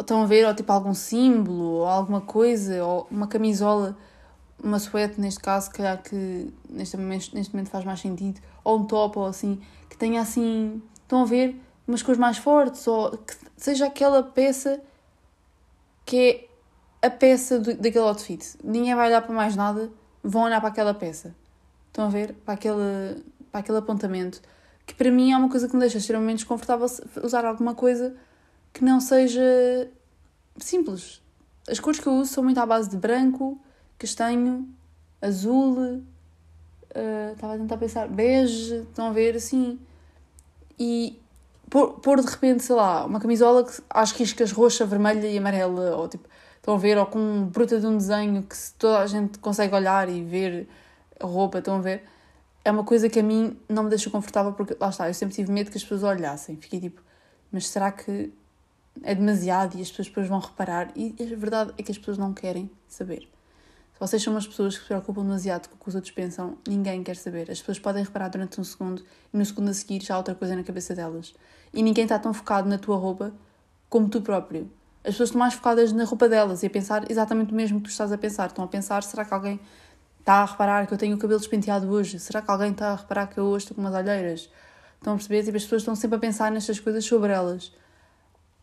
estão 0.00 0.22
a 0.22 0.26
ver, 0.26 0.46
ou 0.46 0.54
tipo 0.54 0.70
algum 0.70 0.94
símbolo, 0.94 1.64
ou 1.64 1.86
alguma 1.86 2.20
coisa, 2.20 2.84
ou 2.84 3.06
uma 3.10 3.26
camisola 3.26 3.96
uma 4.62 4.78
suéte, 4.78 5.20
neste 5.20 5.40
caso, 5.40 5.66
se 5.66 5.72
calhar 5.72 6.02
que 6.02 6.52
neste 6.68 6.96
momento, 6.96 7.34
neste 7.34 7.52
momento 7.54 7.70
faz 7.70 7.84
mais 7.84 8.00
sentido, 8.00 8.40
ou 8.62 8.78
um 8.78 8.84
top, 8.84 9.18
ou 9.18 9.26
assim, 9.26 9.60
que 9.88 9.96
tenha 9.96 10.20
assim, 10.20 10.82
estão 11.02 11.22
a 11.22 11.24
ver, 11.24 11.60
umas 11.86 12.02
cores 12.02 12.18
mais 12.18 12.38
fortes, 12.38 12.86
ou 12.86 13.10
que 13.18 13.34
seja 13.56 13.86
aquela 13.86 14.22
peça 14.22 14.80
que 16.04 16.48
é 17.02 17.06
a 17.06 17.10
peça 17.10 17.58
do, 17.58 17.74
daquele 17.74 18.04
outfit. 18.04 18.56
Ninguém 18.62 18.94
vai 18.94 19.08
olhar 19.08 19.22
para 19.22 19.34
mais 19.34 19.56
nada, 19.56 19.90
vão 20.22 20.42
olhar 20.42 20.60
para 20.60 20.68
aquela 20.68 20.94
peça. 20.94 21.34
Estão 21.88 22.06
a 22.06 22.08
ver? 22.08 22.34
Para 22.44 22.54
aquele, 22.54 23.24
para 23.50 23.60
aquele 23.60 23.78
apontamento. 23.78 24.40
Que 24.86 24.94
para 24.94 25.10
mim 25.10 25.32
é 25.32 25.36
uma 25.36 25.48
coisa 25.48 25.68
que 25.68 25.74
me 25.74 25.80
deixa 25.80 25.98
extremamente 25.98 26.38
desconfortável 26.38 26.86
usar 27.22 27.44
alguma 27.44 27.74
coisa 27.74 28.14
que 28.72 28.84
não 28.84 29.00
seja 29.00 29.90
simples. 30.58 31.20
As 31.68 31.78
cores 31.78 32.00
que 32.00 32.06
eu 32.06 32.14
uso 32.14 32.32
são 32.32 32.42
muito 32.42 32.58
à 32.58 32.66
base 32.66 32.88
de 32.88 32.96
branco, 32.96 33.60
castanho, 34.02 34.68
azul, 35.20 35.78
uh, 35.78 37.32
estava 37.32 37.54
a 37.54 37.58
tentar 37.58 37.76
pensar, 37.76 38.08
bege, 38.08 38.74
estão 38.78 39.06
a 39.06 39.12
ver, 39.12 39.36
assim. 39.36 39.78
E 40.76 41.20
pôr, 41.70 41.92
pôr 42.00 42.20
de 42.20 42.28
repente, 42.28 42.64
sei 42.64 42.74
lá, 42.74 43.04
uma 43.06 43.20
camisola 43.20 43.64
que, 43.64 43.80
às 43.88 44.10
riscas 44.10 44.50
roxa, 44.50 44.84
vermelha 44.84 45.28
e 45.28 45.38
amarela, 45.38 45.96
ou 45.96 46.08
tipo, 46.08 46.28
estão 46.56 46.74
a 46.74 46.78
ver, 46.78 46.98
ou 46.98 47.06
com 47.06 47.44
bruta 47.44 47.78
de 47.80 47.86
um 47.86 47.96
desenho 47.96 48.42
que 48.42 48.56
toda 48.76 48.98
a 48.98 49.06
gente 49.06 49.38
consegue 49.38 49.72
olhar 49.72 50.08
e 50.08 50.22
ver 50.22 50.68
a 51.20 51.26
roupa, 51.26 51.58
estão 51.58 51.76
a 51.76 51.80
ver. 51.80 52.02
É 52.64 52.70
uma 52.72 52.84
coisa 52.84 53.08
que 53.08 53.20
a 53.20 53.22
mim 53.22 53.56
não 53.68 53.84
me 53.84 53.88
deixa 53.88 54.10
confortável 54.10 54.52
porque, 54.52 54.76
lá 54.80 54.88
está, 54.88 55.08
eu 55.08 55.14
sempre 55.14 55.34
tive 55.34 55.52
medo 55.52 55.70
que 55.70 55.76
as 55.76 55.82
pessoas 55.82 56.02
olhassem. 56.02 56.56
Fiquei 56.56 56.80
tipo, 56.80 57.00
mas 57.52 57.68
será 57.68 57.92
que 57.92 58.32
é 59.02 59.14
demasiado 59.14 59.78
e 59.78 59.82
as 59.82 59.90
pessoas 59.90 60.08
depois 60.08 60.28
vão 60.28 60.40
reparar? 60.40 60.90
E 60.96 61.14
a 61.20 61.36
verdade 61.36 61.72
é 61.78 61.82
que 61.82 61.92
as 61.92 61.98
pessoas 61.98 62.18
não 62.18 62.32
querem 62.32 62.70
saber. 62.88 63.28
Vocês 64.02 64.20
são 64.20 64.32
umas 64.32 64.48
pessoas 64.48 64.74
que 64.74 64.80
se 64.80 64.88
preocupam 64.88 65.22
demasiado 65.22 65.68
com 65.68 65.76
o 65.76 65.78
que 65.78 65.88
os 65.88 65.94
outros 65.94 66.12
pensam, 66.12 66.58
ninguém 66.66 67.04
quer 67.04 67.14
saber. 67.14 67.48
As 67.48 67.60
pessoas 67.60 67.78
podem 67.78 68.02
reparar 68.02 68.26
durante 68.30 68.60
um 68.60 68.64
segundo 68.64 69.00
e 69.32 69.38
no 69.38 69.46
segundo 69.46 69.70
a 69.70 69.72
seguir 69.72 70.02
já 70.02 70.16
há 70.16 70.18
outra 70.18 70.34
coisa 70.34 70.56
na 70.56 70.64
cabeça 70.64 70.92
delas. 70.92 71.32
E 71.72 71.80
ninguém 71.84 72.02
está 72.02 72.18
tão 72.18 72.34
focado 72.34 72.68
na 72.68 72.78
tua 72.78 72.96
roupa 72.96 73.32
como 73.88 74.08
tu 74.08 74.20
próprio. 74.20 74.68
As 75.04 75.12
pessoas 75.12 75.28
estão 75.28 75.38
mais 75.38 75.54
focadas 75.54 75.92
na 75.92 76.02
roupa 76.02 76.28
delas 76.28 76.64
e 76.64 76.66
a 76.66 76.70
pensar 76.70 77.08
exatamente 77.08 77.52
o 77.52 77.54
mesmo 77.54 77.78
que 77.78 77.84
tu 77.84 77.90
estás 77.92 78.10
a 78.10 78.18
pensar. 78.18 78.48
Estão 78.48 78.64
a 78.64 78.66
pensar: 78.66 79.04
será 79.04 79.24
que 79.24 79.32
alguém 79.32 79.60
está 80.18 80.34
a 80.42 80.46
reparar 80.46 80.84
que 80.88 80.94
eu 80.94 80.98
tenho 80.98 81.14
o 81.14 81.18
cabelo 81.20 81.38
despenteado 81.38 81.88
hoje? 81.88 82.18
Será 82.18 82.42
que 82.42 82.50
alguém 82.50 82.72
está 82.72 82.88
a 82.88 82.96
reparar 82.96 83.28
que 83.28 83.38
eu 83.38 83.44
hoje 83.44 83.66
estou 83.66 83.76
com 83.76 83.82
umas 83.82 83.94
olheiras? 83.94 84.50
Estão 84.96 85.12
a 85.12 85.16
perceber? 85.16 85.44
Tipo, 85.44 85.56
as 85.58 85.62
pessoas 85.62 85.82
estão 85.82 85.94
sempre 85.94 86.16
a 86.16 86.18
pensar 86.18 86.50
nestas 86.50 86.80
coisas 86.80 87.04
sobre 87.04 87.30
elas. 87.30 87.72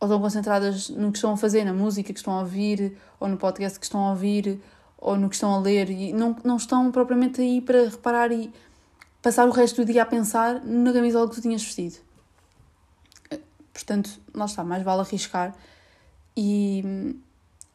Ou 0.00 0.06
estão 0.06 0.20
concentradas 0.20 0.90
no 0.90 1.10
que 1.10 1.16
estão 1.16 1.32
a 1.32 1.36
fazer, 1.38 1.64
na 1.64 1.72
música 1.72 2.12
que 2.12 2.18
estão 2.18 2.34
a 2.34 2.40
ouvir, 2.40 2.98
ou 3.18 3.26
no 3.26 3.38
podcast 3.38 3.78
que 3.78 3.86
estão 3.86 4.00
a 4.00 4.10
ouvir, 4.10 4.60
ou 5.00 5.16
no 5.16 5.28
que 5.28 5.34
estão 5.34 5.54
a 5.54 5.58
ler 5.60 5.88
e 5.90 6.12
não, 6.12 6.36
não 6.44 6.56
estão 6.56 6.90
propriamente 6.92 7.40
aí 7.40 7.60
para 7.60 7.88
reparar 7.88 8.30
e 8.30 8.52
passar 9.22 9.46
o 9.46 9.50
resto 9.50 9.84
do 9.84 9.90
dia 9.90 10.02
a 10.02 10.06
pensar 10.06 10.64
na 10.64 10.92
camisola 10.92 11.28
que 11.28 11.34
tu 11.36 11.42
tinhas 11.42 11.62
vestido. 11.62 11.96
Portanto, 13.72 14.10
lá 14.34 14.44
está, 14.44 14.62
mais 14.62 14.82
vale 14.82 15.00
arriscar. 15.00 15.54
E 16.36 17.16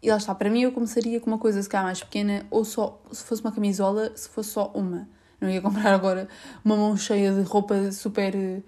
E 0.02 0.10
lá 0.12 0.18
está, 0.18 0.36
para 0.36 0.52
mim 0.52 0.62
eu 0.62 0.72
começaria 0.72 1.20
com 1.20 1.32
uma 1.32 1.40
coisa 1.40 1.62
se 1.62 1.68
calhar 1.68 1.84
mais 1.86 2.00
pequena, 2.04 2.46
ou 2.52 2.64
só, 2.64 3.02
se 3.12 3.24
fosse 3.24 3.42
uma 3.42 3.52
camisola, 3.52 4.12
se 4.16 4.30
fosse 4.30 4.52
só 4.52 4.72
uma. 4.76 5.08
Não 5.42 5.50
ia 5.50 5.62
comprar 5.62 5.94
agora 5.94 6.28
uma 6.64 6.76
mão 6.76 6.96
cheia 6.96 7.34
de 7.34 7.42
roupa 7.42 7.92
super 7.92 8.36
eh, 8.36 8.62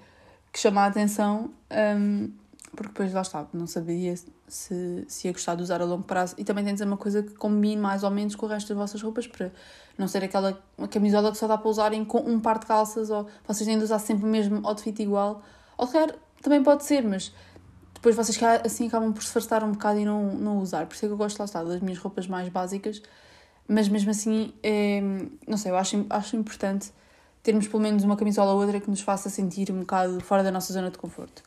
que 0.51 0.59
chama 0.59 0.81
a 0.81 0.85
atenção, 0.87 1.51
um, 1.71 2.31
porque 2.71 2.87
depois 2.87 3.13
lá 3.13 3.21
está, 3.21 3.45
não 3.53 3.67
saberia 3.67 4.15
se, 4.47 5.05
se 5.07 5.27
ia 5.27 5.33
gostar 5.33 5.55
de 5.55 5.63
usar 5.63 5.81
a 5.81 5.85
longo 5.85 6.03
prazo. 6.03 6.35
E 6.37 6.43
também 6.43 6.63
tem 6.63 6.73
de 6.73 6.79
ser 6.79 6.85
uma 6.85 6.97
coisa 6.97 7.21
que 7.21 7.33
combine 7.33 7.81
mais 7.81 8.03
ou 8.03 8.09
menos 8.09 8.35
com 8.35 8.45
o 8.45 8.49
resto 8.49 8.69
das 8.69 8.77
vossas 8.77 9.01
roupas, 9.01 9.27
para 9.27 9.51
não 9.97 10.07
ser 10.07 10.23
aquela 10.23 10.61
camisola 10.89 11.31
que 11.31 11.37
só 11.37 11.47
dá 11.47 11.57
para 11.57 11.69
usarem 11.69 12.05
com 12.05 12.19
um 12.19 12.39
par 12.39 12.59
de 12.59 12.65
calças, 12.65 13.09
ou 13.09 13.27
vocês 13.45 13.67
têm 13.67 13.77
de 13.77 13.83
usar 13.83 13.99
sempre 13.99 14.25
o 14.25 14.27
mesmo 14.27 14.65
outfit 14.65 15.01
igual. 15.01 15.41
Ou 15.77 15.85
se 15.87 15.97
também 16.41 16.63
pode 16.63 16.83
ser, 16.85 17.03
mas 17.03 17.33
depois 17.93 18.15
vocês 18.15 18.41
assim 18.63 18.87
acabam 18.87 19.11
por 19.11 19.23
se 19.23 19.31
fartar 19.31 19.63
um 19.63 19.71
bocado 19.71 19.99
e 19.99 20.05
não, 20.05 20.33
não 20.35 20.59
usar. 20.59 20.85
Por 20.85 20.95
isso 20.95 21.05
é 21.05 21.07
que 21.07 21.13
eu 21.13 21.17
gosto, 21.17 21.39
lá 21.39 21.45
está, 21.45 21.63
das 21.63 21.81
minhas 21.81 21.99
roupas 21.99 22.27
mais 22.27 22.47
básicas, 22.49 23.01
mas 23.67 23.89
mesmo 23.89 24.11
assim, 24.11 24.53
é, 24.63 25.01
não 25.47 25.57
sei, 25.57 25.71
eu 25.71 25.77
acho, 25.77 26.05
acho 26.09 26.35
importante 26.35 26.91
termos 27.43 27.67
pelo 27.67 27.81
menos 27.81 28.03
uma 28.03 28.15
camisola 28.15 28.51
ou 28.51 28.59
outra 28.59 28.79
que 28.79 28.89
nos 28.89 29.01
faça 29.01 29.29
sentir 29.29 29.71
um 29.71 29.79
bocado 29.79 30.19
fora 30.21 30.43
da 30.43 30.51
nossa 30.51 30.71
zona 30.73 30.91
de 30.91 30.97
conforto. 30.97 31.43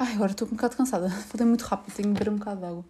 Ai, 0.00 0.14
agora 0.14 0.30
estou 0.30 0.46
um 0.46 0.52
bocado 0.52 0.76
cansada. 0.76 1.10
Falei 1.26 1.44
muito 1.44 1.62
rápido, 1.62 1.92
tenho 1.92 2.12
de 2.12 2.18
beber 2.18 2.30
um 2.30 2.36
bocado 2.36 2.60
de 2.60 2.66
água. 2.66 2.84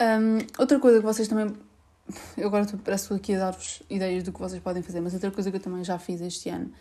Um, 0.00 0.38
outra 0.58 0.80
coisa 0.80 0.98
que 0.98 1.04
vocês 1.04 1.28
também. 1.28 1.54
Eu 2.38 2.46
agora 2.46 2.66
parece 2.82 3.12
aqui 3.12 3.34
a 3.34 3.38
dar-vos 3.38 3.82
ideias 3.90 4.22
do 4.22 4.32
que 4.32 4.38
vocês 4.38 4.62
podem 4.62 4.82
fazer, 4.82 5.02
mas 5.02 5.12
outra 5.12 5.30
coisa 5.30 5.50
que 5.50 5.58
eu 5.58 5.60
também 5.60 5.84
já 5.84 5.98
fiz 5.98 6.22
este 6.22 6.48
ano, 6.48 6.72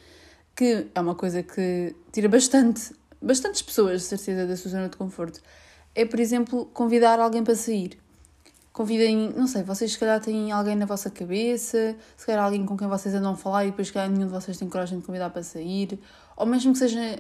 que 0.56 0.88
é 0.96 1.02
uma 1.02 1.16
coisa 1.16 1.44
que 1.44 1.94
tira 2.14 2.30
bastante, 2.30 2.96
bastantes 3.22 3.62
pessoas, 3.62 4.04
de 4.04 4.08
certeza, 4.08 4.48
da 4.48 4.56
sua 4.56 4.72
zona 4.72 4.88
de 4.88 4.96
conforto, 4.96 5.42
é, 5.94 6.06
por 6.06 6.18
exemplo, 6.18 6.66
convidar 6.68 7.20
alguém 7.20 7.44
para 7.44 7.56
sair 7.56 8.00
convidem, 8.78 9.34
não 9.36 9.48
sei, 9.48 9.64
vocês 9.64 9.94
se 9.94 9.98
calhar 9.98 10.22
têm 10.22 10.52
alguém 10.52 10.76
na 10.76 10.86
vossa 10.86 11.10
cabeça, 11.10 11.96
se 12.16 12.26
calhar 12.28 12.46
alguém 12.46 12.64
com 12.64 12.78
quem 12.78 12.88
vocês 12.88 13.16
andam 13.16 13.32
a 13.32 13.36
falar 13.36 13.66
e 13.66 13.72
depois 13.72 13.88
se 13.88 13.94
calhar 13.94 14.08
nenhum 14.08 14.28
de 14.28 14.32
vocês 14.32 14.56
tem 14.56 14.70
coragem 14.70 15.00
de 15.00 15.04
convidar 15.04 15.32
para 15.32 15.42
sair, 15.42 16.00
ou 16.36 16.46
mesmo 16.46 16.74
que 16.74 16.78
seja 16.78 17.18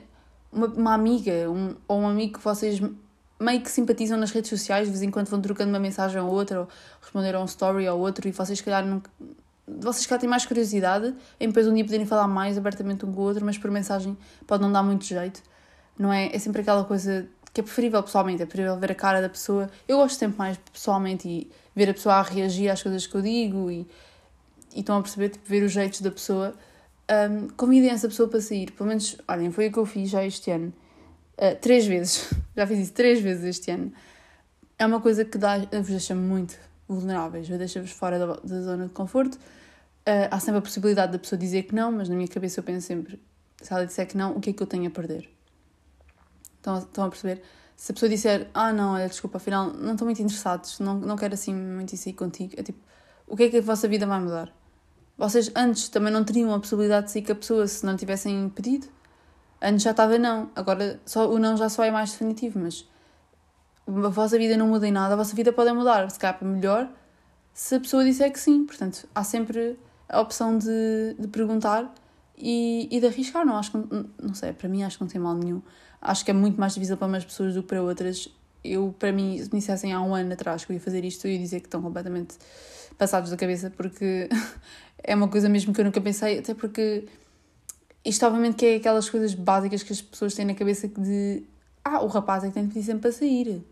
uma, 0.51 0.67
uma 0.67 0.93
amiga 0.93 1.49
um, 1.49 1.73
ou 1.87 2.01
um 2.01 2.07
amigo 2.07 2.37
que 2.37 2.43
vocês 2.43 2.79
meio 3.39 3.61
que 3.61 3.71
simpatizam 3.71 4.19
nas 4.19 4.29
redes 4.29 4.51
sociais, 4.51 4.85
de 4.85 4.91
vez 4.91 5.01
em 5.01 5.09
quando 5.09 5.29
vão 5.29 5.41
trocando 5.41 5.69
uma 5.69 5.79
mensagem 5.79 6.21
ou 6.21 6.29
outra, 6.29 6.59
ou 6.59 6.67
responder 7.01 7.33
a 7.33 7.41
um 7.41 7.45
story 7.45 7.89
ou 7.89 7.99
outro, 7.99 8.27
e 8.27 8.31
vocês 8.31 8.59
se 8.59 8.63
calhar 8.63 8.85
não, 8.85 9.01
vocês 9.67 10.03
se 10.03 10.07
calhar 10.07 10.19
têm 10.19 10.29
mais 10.29 10.45
curiosidade 10.45 11.15
em 11.39 11.47
depois 11.47 11.67
um 11.67 11.73
dia 11.73 11.83
poderem 11.83 12.05
falar 12.05 12.27
mais 12.27 12.55
abertamente 12.55 13.03
um 13.03 13.11
com 13.11 13.19
o 13.19 13.23
outro, 13.23 13.43
mas 13.43 13.57
por 13.57 13.71
mensagem 13.71 14.15
pode 14.45 14.61
não 14.61 14.71
dar 14.71 14.83
muito 14.83 15.05
jeito, 15.05 15.41
não 15.97 16.13
é? 16.13 16.29
É 16.35 16.37
sempre 16.37 16.61
aquela 16.61 16.83
coisa 16.83 17.27
que 17.53 17.62
é 17.62 17.63
preferível 17.63 18.01
pessoalmente, 18.03 18.43
é 18.43 18.45
preferível 18.45 18.77
ver 18.77 18.91
a 18.91 18.95
cara 18.95 19.21
da 19.21 19.29
pessoa. 19.29 19.69
Eu 19.88 19.97
gosto 19.97 20.17
sempre 20.17 20.38
mais 20.38 20.57
pessoalmente 20.71 21.27
e 21.27 21.51
ver 21.75 21.89
a 21.89 21.93
pessoa 21.93 22.15
a 22.15 22.21
reagir 22.21 22.69
às 22.69 22.81
coisas 22.81 23.07
que 23.07 23.15
eu 23.15 23.21
digo 23.21 23.71
e, 23.71 23.88
e 24.75 24.79
estão 24.79 24.97
a 24.97 25.01
perceber, 25.01 25.29
tipo, 25.29 25.47
ver 25.47 25.63
os 25.63 25.71
jeitos 25.71 26.01
da 26.01 26.12
pessoa. 26.12 26.53
Um, 27.10 27.47
convidem 27.49 27.89
essa 27.89 28.07
pessoa 28.07 28.27
para 28.27 28.41
sair, 28.41 28.71
pelo 28.71 28.89
menos, 28.89 29.17
olhem, 29.27 29.51
foi 29.51 29.67
o 29.67 29.71
que 29.71 29.79
eu 29.79 29.86
fiz 29.86 30.10
já 30.10 30.25
este 30.25 30.51
ano. 30.51 30.73
Uh, 31.38 31.55
três 31.62 31.86
vezes, 31.86 32.33
já 32.55 32.67
fiz 32.67 32.79
isso 32.79 32.93
três 32.93 33.21
vezes 33.21 33.43
este 33.43 33.71
ano. 33.71 33.93
É 34.77 34.86
uma 34.86 34.99
coisa 34.99 35.23
que 35.23 35.38
dá, 35.38 35.57
vos 35.57 35.88
deixa 35.88 36.13
muito 36.13 36.55
vulneráveis, 36.88 37.47
deixa-vos 37.47 37.91
fora 37.91 38.19
da, 38.19 38.25
da, 38.25 38.62
zona 38.62 38.88
de 38.88 38.93
conforto. 38.93 39.36
Uh, 39.36 40.27
há 40.29 40.39
sempre 40.39 40.60
a 40.60 40.62
possibilidade 40.62 41.12
da 41.12 41.19
pessoa 41.19 41.39
dizer 41.39 41.63
que 41.63 41.73
não, 41.75 41.91
mas 41.91 42.10
na 42.10 42.15
minha 42.15 42.27
cabeça 42.27 42.60
eu 42.60 42.63
penso 42.63 42.88
sempre: 42.88 43.19
se 43.62 43.73
ela 43.73 43.86
disser 43.86 44.07
que 44.07 44.17
não, 44.17 44.36
o 44.36 44.39
que 44.39 44.51
é 44.51 44.53
que 44.53 44.62
eu 44.62 44.67
tenho 44.67 44.88
a 44.88 44.91
perder? 44.91 45.37
Estão, 46.67 46.77
estão 46.80 47.06
a 47.06 47.10
perceber? 47.10 47.41
Se 47.75 47.91
a 47.91 47.93
pessoa 47.93 48.10
disser, 48.10 48.49
ah, 48.53 48.73
não, 48.73 48.95
olha, 48.95 49.08
desculpa, 49.08 49.38
afinal, 49.38 49.71
não 49.71 49.93
estou 49.93 50.06
muito 50.06 50.21
interessados, 50.21 50.80
não, 50.80 50.95
não 50.95 51.15
quero 51.15 51.34
assim 51.34 51.53
muito 51.53 51.93
isso 51.93 52.10
aí 52.10 52.13
contigo, 52.13 52.53
é 52.58 52.63
tipo, 52.63 52.80
o 53.27 53.38
que 53.38 53.43
é 53.43 53.49
que 53.49 53.58
a 53.58 53.62
vossa 53.62 53.88
vida 53.88 54.06
vai 54.06 54.19
mudar? 54.19 54.51
Vocês 55.17 55.51
antes 55.56 55.88
também 55.88 56.12
não 56.12 56.23
teriam 56.23 56.53
a 56.53 56.60
possibilidade 56.60 57.08
de 57.08 57.12
sair 57.13 57.21
com 57.23 57.32
a 57.32 57.36
pessoa 57.36 57.67
se 57.67 57.86
não 57.86 57.95
tivessem 57.95 58.49
pedido? 58.49 58.88
Antes 59.62 59.84
já 59.84 59.91
estava 59.91 60.17
não, 60.17 60.49
agora 60.56 60.99
só, 61.06 61.30
o 61.30 61.39
não 61.39 61.56
já 61.56 61.69
só 61.69 61.84
é 61.84 61.91
mais 61.91 62.12
definitivo, 62.12 62.60
mas 62.60 62.88
a 63.88 64.10
vossa 64.10 64.38
vida 64.38 64.58
não 64.58 64.67
muda 64.67 64.88
em 64.88 64.91
nada, 64.91 65.13
a 65.13 65.17
vossa 65.17 65.36
vida 65.36 65.53
pode 65.53 65.71
mudar, 65.71 66.10
se 66.12 66.19
calhar 66.19 66.38
para 66.38 66.47
melhor, 66.47 66.89
se 67.53 67.75
a 67.75 67.80
pessoa 67.80 68.03
disser 68.03 68.32
que 68.32 68.39
sim. 68.39 68.65
Portanto, 68.65 69.08
há 69.15 69.23
sempre 69.23 69.80
a 70.10 70.19
opção 70.19 70.58
de, 70.58 71.15
de 71.17 71.27
perguntar 71.27 71.93
e, 72.38 72.88
e 72.91 72.99
de 72.99 73.08
arriscar. 73.08 73.45
Não, 73.45 73.56
acho 73.56 73.71
que, 73.71 73.77
não 74.21 74.34
sei, 74.34 74.53
para 74.53 74.67
mim 74.67 74.84
acho 74.84 74.97
que 74.97 75.03
não 75.03 75.10
tem 75.10 75.21
mal 75.21 75.36
nenhum 75.36 75.62
acho 76.01 76.23
que 76.23 76.31
é 76.31 76.33
muito 76.33 76.60
mais 76.60 76.73
difícil 76.73 76.97
para 76.97 77.07
umas 77.07 77.25
pessoas 77.25 77.53
do 77.53 77.62
que 77.62 77.69
para 77.69 77.81
outras. 77.81 78.29
Eu, 78.63 78.93
para 78.97 79.12
mim, 79.12 79.38
se 79.38 79.53
me 79.53 79.60
dissessem 79.60 79.93
há 79.93 80.01
um 80.01 80.13
ano 80.13 80.33
atrás 80.33 80.65
que 80.65 80.71
eu 80.71 80.75
ia 80.75 80.79
fazer 80.79 81.03
isto, 81.05 81.25
eu 81.25 81.31
ia 81.31 81.39
dizer 81.39 81.60
que 81.60 81.67
estão 81.67 81.81
completamente 81.81 82.36
passados 82.97 83.29
da 83.29 83.38
cabeça, 83.38 83.69
porque 83.69 84.29
é 85.03 85.15
uma 85.15 85.27
coisa 85.27 85.47
mesmo 85.47 85.73
que 85.73 85.81
eu 85.81 85.86
nunca 85.86 86.01
pensei, 86.01 86.39
até 86.39 86.53
porque 86.53 87.05
isto, 88.03 88.25
obviamente, 88.25 88.55
que 88.55 88.65
é 88.65 88.75
aquelas 88.75 89.10
coisas 89.10 89.33
básicas 89.33 89.83
que 89.83 89.93
as 89.93 90.01
pessoas 90.01 90.33
têm 90.33 90.45
na 90.45 90.53
cabeça 90.53 90.88
de 90.88 91.43
ah, 91.83 92.01
o 92.01 92.07
rapaz 92.07 92.43
é 92.43 92.47
que 92.47 92.53
tem 92.53 92.63
de 92.63 92.73
pedir 92.73 92.86
sempre 92.86 93.01
para 93.01 93.12
sair. 93.12 93.63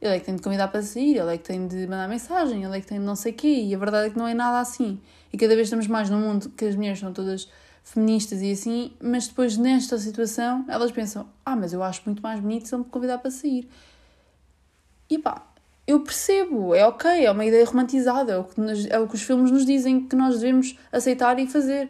Ele 0.00 0.14
é 0.14 0.18
que 0.18 0.26
tem 0.26 0.36
de 0.36 0.42
convidar 0.42 0.68
para 0.68 0.82
sair, 0.82 1.16
ele 1.16 1.34
é 1.34 1.38
que 1.38 1.44
tem 1.44 1.66
de 1.66 1.86
mandar 1.86 2.06
mensagem, 2.06 2.62
ele 2.62 2.76
é 2.76 2.80
que 2.80 2.86
tem 2.86 2.98
de 2.98 3.04
não 3.04 3.16
sei 3.16 3.32
o 3.32 3.34
quê, 3.34 3.64
e 3.64 3.74
a 3.74 3.78
verdade 3.78 4.08
é 4.08 4.10
que 4.10 4.18
não 4.18 4.28
é 4.28 4.34
nada 4.34 4.60
assim. 4.60 5.00
E 5.32 5.38
cada 5.38 5.54
vez 5.54 5.66
estamos 5.68 5.86
mais 5.86 6.10
num 6.10 6.20
mundo 6.20 6.50
que 6.50 6.66
as 6.66 6.76
mulheres 6.76 6.98
são 6.98 7.12
todas 7.12 7.48
feministas 7.86 8.42
e 8.42 8.50
assim, 8.50 8.92
mas 9.00 9.28
depois 9.28 9.56
nesta 9.56 9.96
situação 9.96 10.64
elas 10.68 10.90
pensam: 10.90 11.28
ah, 11.44 11.54
mas 11.54 11.72
eu 11.72 11.82
acho 11.82 12.02
muito 12.04 12.20
mais 12.20 12.40
bonito 12.40 12.66
se 12.66 12.74
ele 12.74 12.82
me 12.82 12.90
convidar 12.90 13.18
para 13.18 13.30
sair. 13.30 13.68
E 15.08 15.16
pá, 15.18 15.46
eu 15.86 16.00
percebo, 16.00 16.74
é 16.74 16.84
ok, 16.84 17.24
é 17.24 17.30
uma 17.30 17.44
ideia 17.44 17.64
romantizada, 17.64 18.32
é 18.32 18.38
o, 18.38 18.44
que 18.44 18.60
nos, 18.60 18.86
é 18.86 18.98
o 18.98 19.06
que 19.06 19.14
os 19.14 19.22
filmes 19.22 19.52
nos 19.52 19.64
dizem 19.64 20.06
que 20.06 20.16
nós 20.16 20.40
devemos 20.40 20.76
aceitar 20.90 21.38
e 21.38 21.46
fazer. 21.46 21.88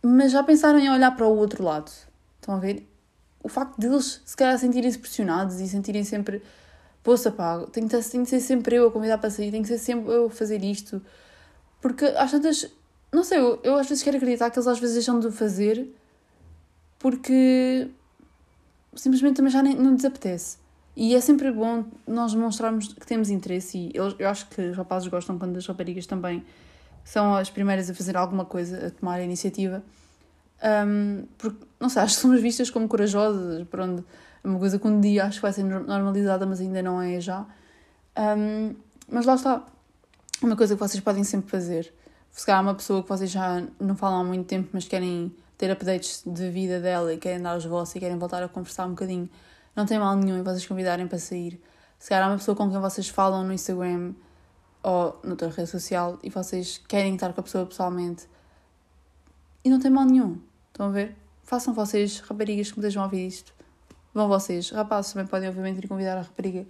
Mas 0.00 0.30
já 0.30 0.44
pensaram 0.44 0.78
em 0.78 0.88
olhar 0.88 1.10
para 1.16 1.26
o 1.26 1.36
outro 1.36 1.64
lado? 1.64 1.90
Estão 2.40 2.54
a 2.54 2.58
ver? 2.58 2.88
O 3.42 3.48
facto 3.48 3.76
deles 3.78 4.22
se 4.24 4.36
calhar 4.36 4.56
sentirem-se 4.58 4.98
pressionados 4.98 5.60
e 5.60 5.68
sentirem 5.68 6.04
sempre 6.04 6.40
poça 7.02 7.32
pá, 7.32 7.66
tenho 7.72 7.88
que, 7.88 8.00
tenho 8.00 8.24
que 8.24 8.30
ser 8.30 8.40
sempre 8.40 8.76
eu 8.76 8.86
a 8.88 8.92
convidar 8.92 9.18
para 9.18 9.28
sair, 9.28 9.50
tenho 9.50 9.64
que 9.64 9.68
ser 9.68 9.78
sempre 9.78 10.12
eu 10.12 10.26
a 10.26 10.30
fazer 10.30 10.62
isto. 10.62 11.02
Porque 11.80 12.04
às 12.04 12.30
tantas 12.30 12.70
não 13.14 13.22
sei, 13.22 13.38
eu, 13.38 13.60
eu 13.62 13.76
às 13.76 13.88
vezes 13.88 14.02
quero 14.02 14.16
acreditar 14.16 14.50
que 14.50 14.58
eles 14.58 14.66
às 14.66 14.78
vezes 14.78 14.96
deixam 14.96 15.20
de 15.20 15.30
fazer 15.30 15.88
porque 16.98 17.88
simplesmente 18.96 19.36
também 19.36 19.52
já 19.52 19.62
nem, 19.62 19.76
não 19.76 19.92
lhes 19.92 20.04
apetece. 20.04 20.58
E 20.96 21.14
é 21.14 21.20
sempre 21.20 21.50
bom 21.52 21.84
nós 22.06 22.32
demonstrarmos 22.32 22.92
que 22.92 23.06
temos 23.06 23.30
interesse 23.30 23.78
e 23.78 23.90
eu, 23.94 24.14
eu 24.18 24.28
acho 24.28 24.48
que 24.48 24.60
os 24.60 24.76
rapazes 24.76 25.08
gostam 25.08 25.38
quando 25.38 25.56
as 25.56 25.66
raparigas 25.66 26.06
também 26.06 26.44
são 27.04 27.34
as 27.34 27.50
primeiras 27.50 27.90
a 27.90 27.94
fazer 27.94 28.16
alguma 28.16 28.44
coisa, 28.44 28.86
a 28.86 28.90
tomar 28.90 29.16
a 29.16 29.22
iniciativa. 29.22 29.82
Um, 30.86 31.26
porque, 31.36 31.66
não 31.78 31.88
sei, 31.88 32.02
acho 32.02 32.16
que 32.16 32.22
somos 32.22 32.40
vistas 32.40 32.70
como 32.70 32.88
corajosas, 32.88 33.66
por 33.68 33.80
onde 33.80 34.04
é 34.42 34.48
uma 34.48 34.58
coisa 34.58 34.78
que 34.78 34.86
um 34.86 35.00
dia 35.00 35.24
acho 35.24 35.36
que 35.36 35.42
vai 35.42 35.52
ser 35.52 35.64
normalizada, 35.64 36.46
mas 36.46 36.60
ainda 36.60 36.82
não 36.82 37.02
é 37.02 37.20
já. 37.20 37.46
Um, 38.16 38.74
mas 39.08 39.26
lá 39.26 39.34
está, 39.34 39.64
uma 40.42 40.56
coisa 40.56 40.74
que 40.74 40.80
vocês 40.80 41.02
podem 41.02 41.24
sempre 41.24 41.50
fazer 41.50 41.92
se 42.34 42.44
calhar 42.44 42.60
uma 42.62 42.74
pessoa 42.74 43.00
que 43.00 43.08
vocês 43.08 43.30
já 43.30 43.62
não 43.78 43.94
falam 43.96 44.22
há 44.22 44.24
muito 44.24 44.46
tempo, 44.46 44.68
mas 44.72 44.88
querem 44.88 45.32
ter 45.56 45.70
updates 45.70 46.24
de 46.26 46.50
vida 46.50 46.80
dela 46.80 47.14
e 47.14 47.16
querem 47.16 47.40
dar 47.40 47.56
os 47.56 47.64
vossos 47.64 47.94
e 47.94 48.00
querem 48.00 48.18
voltar 48.18 48.42
a 48.42 48.48
conversar 48.48 48.86
um 48.86 48.90
bocadinho, 48.90 49.30
não 49.74 49.86
tem 49.86 50.00
mal 50.00 50.16
nenhum 50.16 50.36
em 50.36 50.42
vocês 50.42 50.66
convidarem 50.66 51.06
para 51.06 51.18
sair. 51.18 51.62
Se 51.96 52.08
calhar 52.08 52.28
uma 52.28 52.36
pessoa 52.36 52.56
com 52.56 52.68
quem 52.68 52.80
vocês 52.80 53.08
falam 53.08 53.44
no 53.44 53.52
Instagram 53.52 54.14
ou 54.82 55.18
noutra 55.22 55.48
rede 55.48 55.70
social 55.70 56.18
e 56.24 56.28
vocês 56.28 56.82
querem 56.88 57.14
estar 57.14 57.32
com 57.32 57.40
a 57.40 57.44
pessoa 57.44 57.66
pessoalmente 57.66 58.28
e 59.64 59.70
não 59.70 59.78
tem 59.78 59.90
mal 59.90 60.04
nenhum. 60.04 60.40
Estão 60.72 60.88
a 60.88 60.90
ver? 60.90 61.16
Façam 61.44 61.72
vocês, 61.72 62.18
raparigas 62.18 62.72
que 62.72 62.80
me 62.80 62.96
a 62.96 63.02
ouvir 63.04 63.28
isto. 63.28 63.54
Vão 64.12 64.26
vocês. 64.26 64.70
Rapazes 64.70 65.12
também 65.12 65.28
podem, 65.28 65.48
obviamente, 65.48 65.78
ir 65.78 65.86
convidar 65.86 66.18
a 66.18 66.22
rapariga 66.22 66.66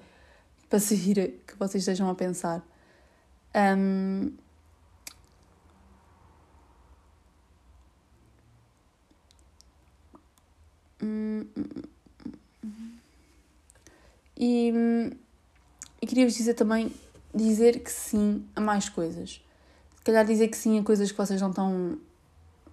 para 0.69 0.79
sair 0.79 1.43
que 1.47 1.57
vocês 1.59 1.83
estejam 1.83 2.11
a 2.11 2.15
pensar. 2.15 2.63
Um, 3.55 4.31
E, 14.37 14.73
e 16.03 16.07
queria-vos 16.07 16.35
dizer 16.35 16.55
também 16.55 16.93
dizer 17.35 17.81
que 17.81 17.91
sim 17.91 18.45
a 18.55 18.61
mais 18.61 18.89
coisas. 18.89 19.41
Se 19.97 20.03
calhar 20.05 20.25
dizer 20.25 20.49
que 20.49 20.57
sim 20.57 20.79
a 20.79 20.83
coisas 20.83 21.11
que 21.11 21.17
vocês 21.17 21.41
não 21.41 21.51
estão 21.51 21.99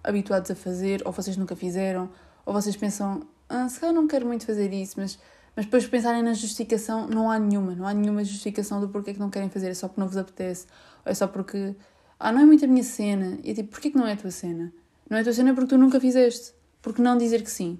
habituados 0.04 0.50
a 0.50 0.54
fazer, 0.54 1.02
ou 1.04 1.12
vocês 1.12 1.36
nunca 1.36 1.56
fizeram, 1.56 2.10
ou 2.44 2.52
vocês 2.52 2.76
pensam, 2.76 3.22
ah, 3.48 3.68
se 3.68 3.80
calhar 3.80 3.94
não 3.94 4.06
quero 4.06 4.26
muito 4.26 4.44
fazer 4.44 4.72
isso, 4.72 4.94
mas, 4.98 5.18
mas 5.54 5.64
depois 5.64 5.86
pensarem 5.86 6.22
na 6.22 6.34
justificação, 6.34 7.06
não 7.06 7.30
há 7.30 7.38
nenhuma, 7.38 7.74
não 7.74 7.86
há 7.86 7.94
nenhuma 7.94 8.24
justificação 8.24 8.80
do 8.80 8.88
porquê 8.88 9.14
que 9.14 9.20
não 9.20 9.30
querem 9.30 9.48
fazer, 9.48 9.70
é 9.70 9.74
só 9.74 9.88
porque 9.88 10.00
não 10.00 10.08
vos 10.08 10.16
apetece, 10.16 10.66
ou 11.04 11.12
é 11.12 11.14
só 11.14 11.26
porque, 11.26 11.74
ah, 12.18 12.32
não 12.32 12.40
é 12.40 12.44
muito 12.44 12.64
a 12.64 12.68
minha 12.68 12.84
cena, 12.84 13.38
e 13.44 13.50
é 13.50 13.54
tipo, 13.54 13.70
porquê 13.70 13.90
que 13.90 13.96
não 13.96 14.06
é 14.06 14.12
a 14.12 14.16
tua 14.16 14.30
cena? 14.30 14.72
Não 15.08 15.16
é 15.16 15.20
a 15.20 15.24
tua 15.24 15.32
cena 15.32 15.54
porque 15.54 15.68
tu 15.68 15.78
nunca 15.78 16.00
fizeste, 16.00 16.52
porque 16.80 17.00
não 17.00 17.16
dizer 17.16 17.42
que 17.42 17.50
sim? 17.50 17.78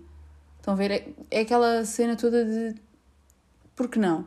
Estão 0.62 0.74
a 0.74 0.76
ver? 0.76 0.92
É, 0.92 1.08
é 1.28 1.40
aquela 1.40 1.84
cena 1.84 2.14
toda 2.14 2.44
de 2.44 2.76
por 3.74 3.88
que 3.88 3.98
não? 3.98 4.24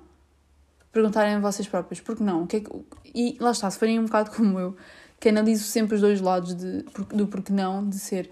Perguntarem 0.91 1.35
a 1.35 1.39
vocês 1.39 1.65
próprios, 1.65 2.01
por 2.01 2.17
que 2.17 2.23
não? 2.23 2.45
Que 2.45 2.57
é 2.57 2.59
que... 2.59 2.69
E 3.15 3.37
lá 3.39 3.51
está, 3.51 3.71
se 3.71 3.79
forem 3.79 3.97
um 3.97 4.03
bocado 4.03 4.31
como 4.31 4.59
eu, 4.59 4.75
que 5.17 5.29
analiso 5.29 5.63
sempre 5.63 5.95
os 5.95 6.01
dois 6.01 6.19
lados 6.19 6.53
de, 6.53 6.83
do 7.13 7.25
porquê 7.27 7.53
não, 7.53 7.87
de 7.87 7.97
ser 7.97 8.29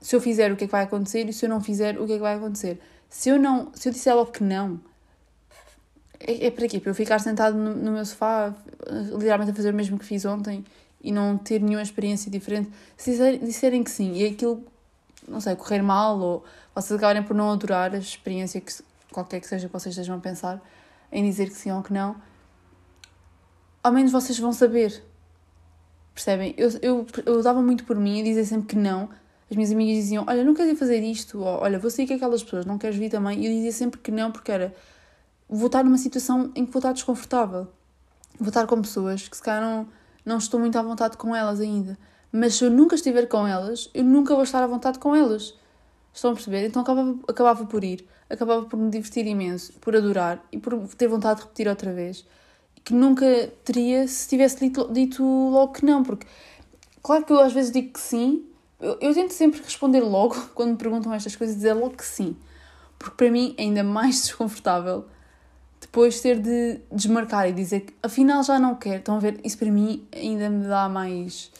se 0.00 0.16
eu 0.16 0.20
fizer 0.20 0.50
o 0.50 0.56
que 0.56 0.64
é 0.64 0.66
que 0.66 0.72
vai 0.72 0.82
acontecer 0.82 1.28
e 1.28 1.32
se 1.32 1.46
eu 1.46 1.48
não 1.48 1.60
fizer 1.60 1.96
o 1.96 2.06
que 2.06 2.14
é 2.14 2.16
que 2.16 2.22
vai 2.22 2.34
acontecer. 2.34 2.80
Se 3.08 3.28
eu 3.28 3.38
não, 3.38 3.70
se 3.72 3.88
eu 3.88 3.92
disser 3.92 4.14
logo 4.14 4.32
que 4.32 4.42
não, 4.42 4.80
é, 6.18 6.46
é 6.46 6.50
para 6.50 6.66
quê? 6.66 6.80
Para 6.80 6.90
eu 6.90 6.94
ficar 6.94 7.20
sentado 7.20 7.56
no, 7.56 7.72
no, 7.72 7.92
meu 7.92 8.04
sofá, 8.04 8.52
literalmente 9.16 9.52
a 9.52 9.54
fazer 9.54 9.70
o 9.70 9.74
mesmo 9.74 9.96
que 9.96 10.04
fiz 10.04 10.24
ontem 10.24 10.64
e 11.00 11.12
não 11.12 11.38
ter 11.38 11.60
nenhuma 11.60 11.82
experiência 11.82 12.30
diferente. 12.30 12.68
Se 12.96 13.38
disserem 13.38 13.84
que 13.84 13.90
sim 13.92 14.12
e 14.14 14.26
aquilo, 14.26 14.64
não 15.28 15.40
sei, 15.40 15.54
correr 15.54 15.82
mal 15.82 16.18
ou 16.18 16.44
vocês 16.76 16.98
acabarem 16.98 17.22
por 17.22 17.34
não 17.34 17.50
adorar 17.50 17.94
a 17.94 17.98
experiência, 17.98 18.60
que, 18.60 18.70
qualquer 19.10 19.40
que 19.40 19.46
seja 19.46 19.66
que 19.66 19.72
vocês 19.72 19.94
estejam 19.94 20.16
a 20.16 20.20
pensar, 20.20 20.60
em 21.10 21.24
dizer 21.24 21.48
que 21.48 21.56
sim 21.56 21.72
ou 21.72 21.82
que 21.82 21.92
não, 21.92 22.16
ao 23.82 23.90
menos 23.90 24.12
vocês 24.12 24.38
vão 24.38 24.52
saber. 24.52 25.02
Percebem? 26.12 26.54
Eu, 26.56 26.70
eu, 26.82 27.06
eu 27.24 27.42
dava 27.42 27.62
muito 27.62 27.84
por 27.84 27.96
mim 27.96 28.20
e 28.20 28.22
dizia 28.24 28.44
sempre 28.44 28.68
que 28.68 28.76
não. 28.76 29.08
As 29.50 29.56
minhas 29.56 29.72
amigas 29.72 29.96
diziam: 29.96 30.24
Olha, 30.26 30.44
não 30.44 30.54
queres 30.54 30.72
ir 30.72 30.76
fazer 30.76 31.00
isto? 31.02 31.38
Ou, 31.38 31.60
Olha, 31.60 31.78
vou 31.78 31.90
sair 31.90 32.06
com 32.06 32.14
aquelas 32.14 32.42
pessoas, 32.42 32.66
não 32.66 32.78
queres 32.78 32.96
vir 32.96 33.10
também? 33.10 33.40
E 33.40 33.46
eu 33.46 33.52
dizia 33.52 33.72
sempre 33.72 34.00
que 34.00 34.10
não, 34.10 34.30
porque 34.30 34.52
era 34.52 34.74
vou 35.48 35.66
estar 35.66 35.84
numa 35.84 35.98
situação 35.98 36.50
em 36.54 36.66
que 36.66 36.72
vou 36.72 36.80
estar 36.80 36.92
desconfortável. 36.92 37.68
Vou 38.38 38.48
estar 38.48 38.66
com 38.66 38.82
pessoas 38.82 39.28
que 39.28 39.36
se 39.36 39.42
calhar 39.42 39.62
não, 39.62 39.88
não 40.24 40.38
estou 40.38 40.60
muito 40.60 40.78
à 40.78 40.82
vontade 40.82 41.16
com 41.16 41.34
elas 41.34 41.60
ainda. 41.60 41.96
Mas 42.30 42.56
se 42.56 42.64
eu 42.64 42.70
nunca 42.70 42.96
estiver 42.96 43.26
com 43.26 43.46
elas, 43.46 43.88
eu 43.94 44.04
nunca 44.04 44.34
vou 44.34 44.42
estar 44.42 44.62
à 44.62 44.66
vontade 44.66 44.98
com 44.98 45.14
elas. 45.14 45.54
Estão 46.16 46.30
a 46.30 46.34
perceber? 46.34 46.66
Então 46.66 46.80
acabava, 46.80 47.14
acabava 47.28 47.66
por 47.66 47.84
ir, 47.84 48.08
acabava 48.30 48.64
por 48.64 48.78
me 48.78 48.90
divertir 48.90 49.26
imenso, 49.26 49.74
por 49.74 49.94
adorar 49.94 50.42
e 50.50 50.56
por 50.56 50.74
ter 50.94 51.08
vontade 51.08 51.40
de 51.40 51.42
repetir 51.42 51.68
outra 51.68 51.92
vez. 51.92 52.24
Que 52.82 52.94
nunca 52.94 53.52
teria 53.62 54.08
se 54.08 54.26
tivesse 54.26 54.58
dito, 54.58 54.90
dito 54.90 55.22
logo 55.22 55.74
que 55.74 55.84
não, 55.84 56.02
porque 56.02 56.26
claro 57.02 57.22
que 57.22 57.32
eu 57.34 57.38
às 57.38 57.52
vezes 57.52 57.70
digo 57.70 57.92
que 57.92 58.00
sim, 58.00 58.46
eu, 58.80 58.96
eu 58.98 59.12
tento 59.12 59.32
sempre 59.32 59.60
responder 59.60 60.00
logo 60.00 60.34
quando 60.54 60.70
me 60.70 60.76
perguntam 60.76 61.12
estas 61.12 61.36
coisas, 61.36 61.54
dizer 61.54 61.74
logo 61.74 61.94
que 61.96 62.04
sim, 62.06 62.34
porque 62.98 63.14
para 63.14 63.30
mim 63.30 63.54
é 63.58 63.62
ainda 63.64 63.84
mais 63.84 64.22
desconfortável 64.24 65.04
depois 65.78 66.18
ter 66.22 66.40
de 66.40 66.80
desmarcar 66.90 67.46
e 67.46 67.52
dizer 67.52 67.80
que 67.80 67.94
afinal 68.02 68.42
já 68.42 68.58
não 68.58 68.74
quero. 68.74 69.00
Estão 69.00 69.16
a 69.16 69.20
ver? 69.20 69.38
Isso 69.44 69.58
para 69.58 69.70
mim 69.70 70.06
ainda 70.14 70.48
me 70.48 70.66
dá 70.66 70.88
mais. 70.88 71.50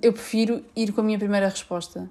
Eu 0.00 0.14
prefiro 0.14 0.64
ir 0.74 0.92
com 0.92 1.02
a 1.02 1.04
minha 1.04 1.18
primeira 1.18 1.46
resposta. 1.46 2.08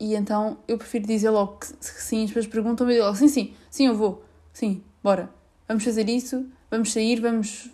E 0.00 0.14
então 0.14 0.56
eu 0.66 0.78
prefiro 0.78 1.06
dizer 1.06 1.28
logo 1.28 1.58
que, 1.58 1.66
sim, 1.66 2.24
as 2.24 2.30
pessoas 2.30 2.46
perguntam-me 2.46 2.96
eu 2.96 3.04
digo 3.12 3.16
sim, 3.16 3.28
sim, 3.28 3.54
sim, 3.70 3.86
eu 3.86 3.94
vou, 3.94 4.24
sim, 4.50 4.82
bora, 5.04 5.28
vamos 5.68 5.84
fazer 5.84 6.08
isso, 6.08 6.46
vamos 6.70 6.90
sair, 6.90 7.20
vamos. 7.20 7.70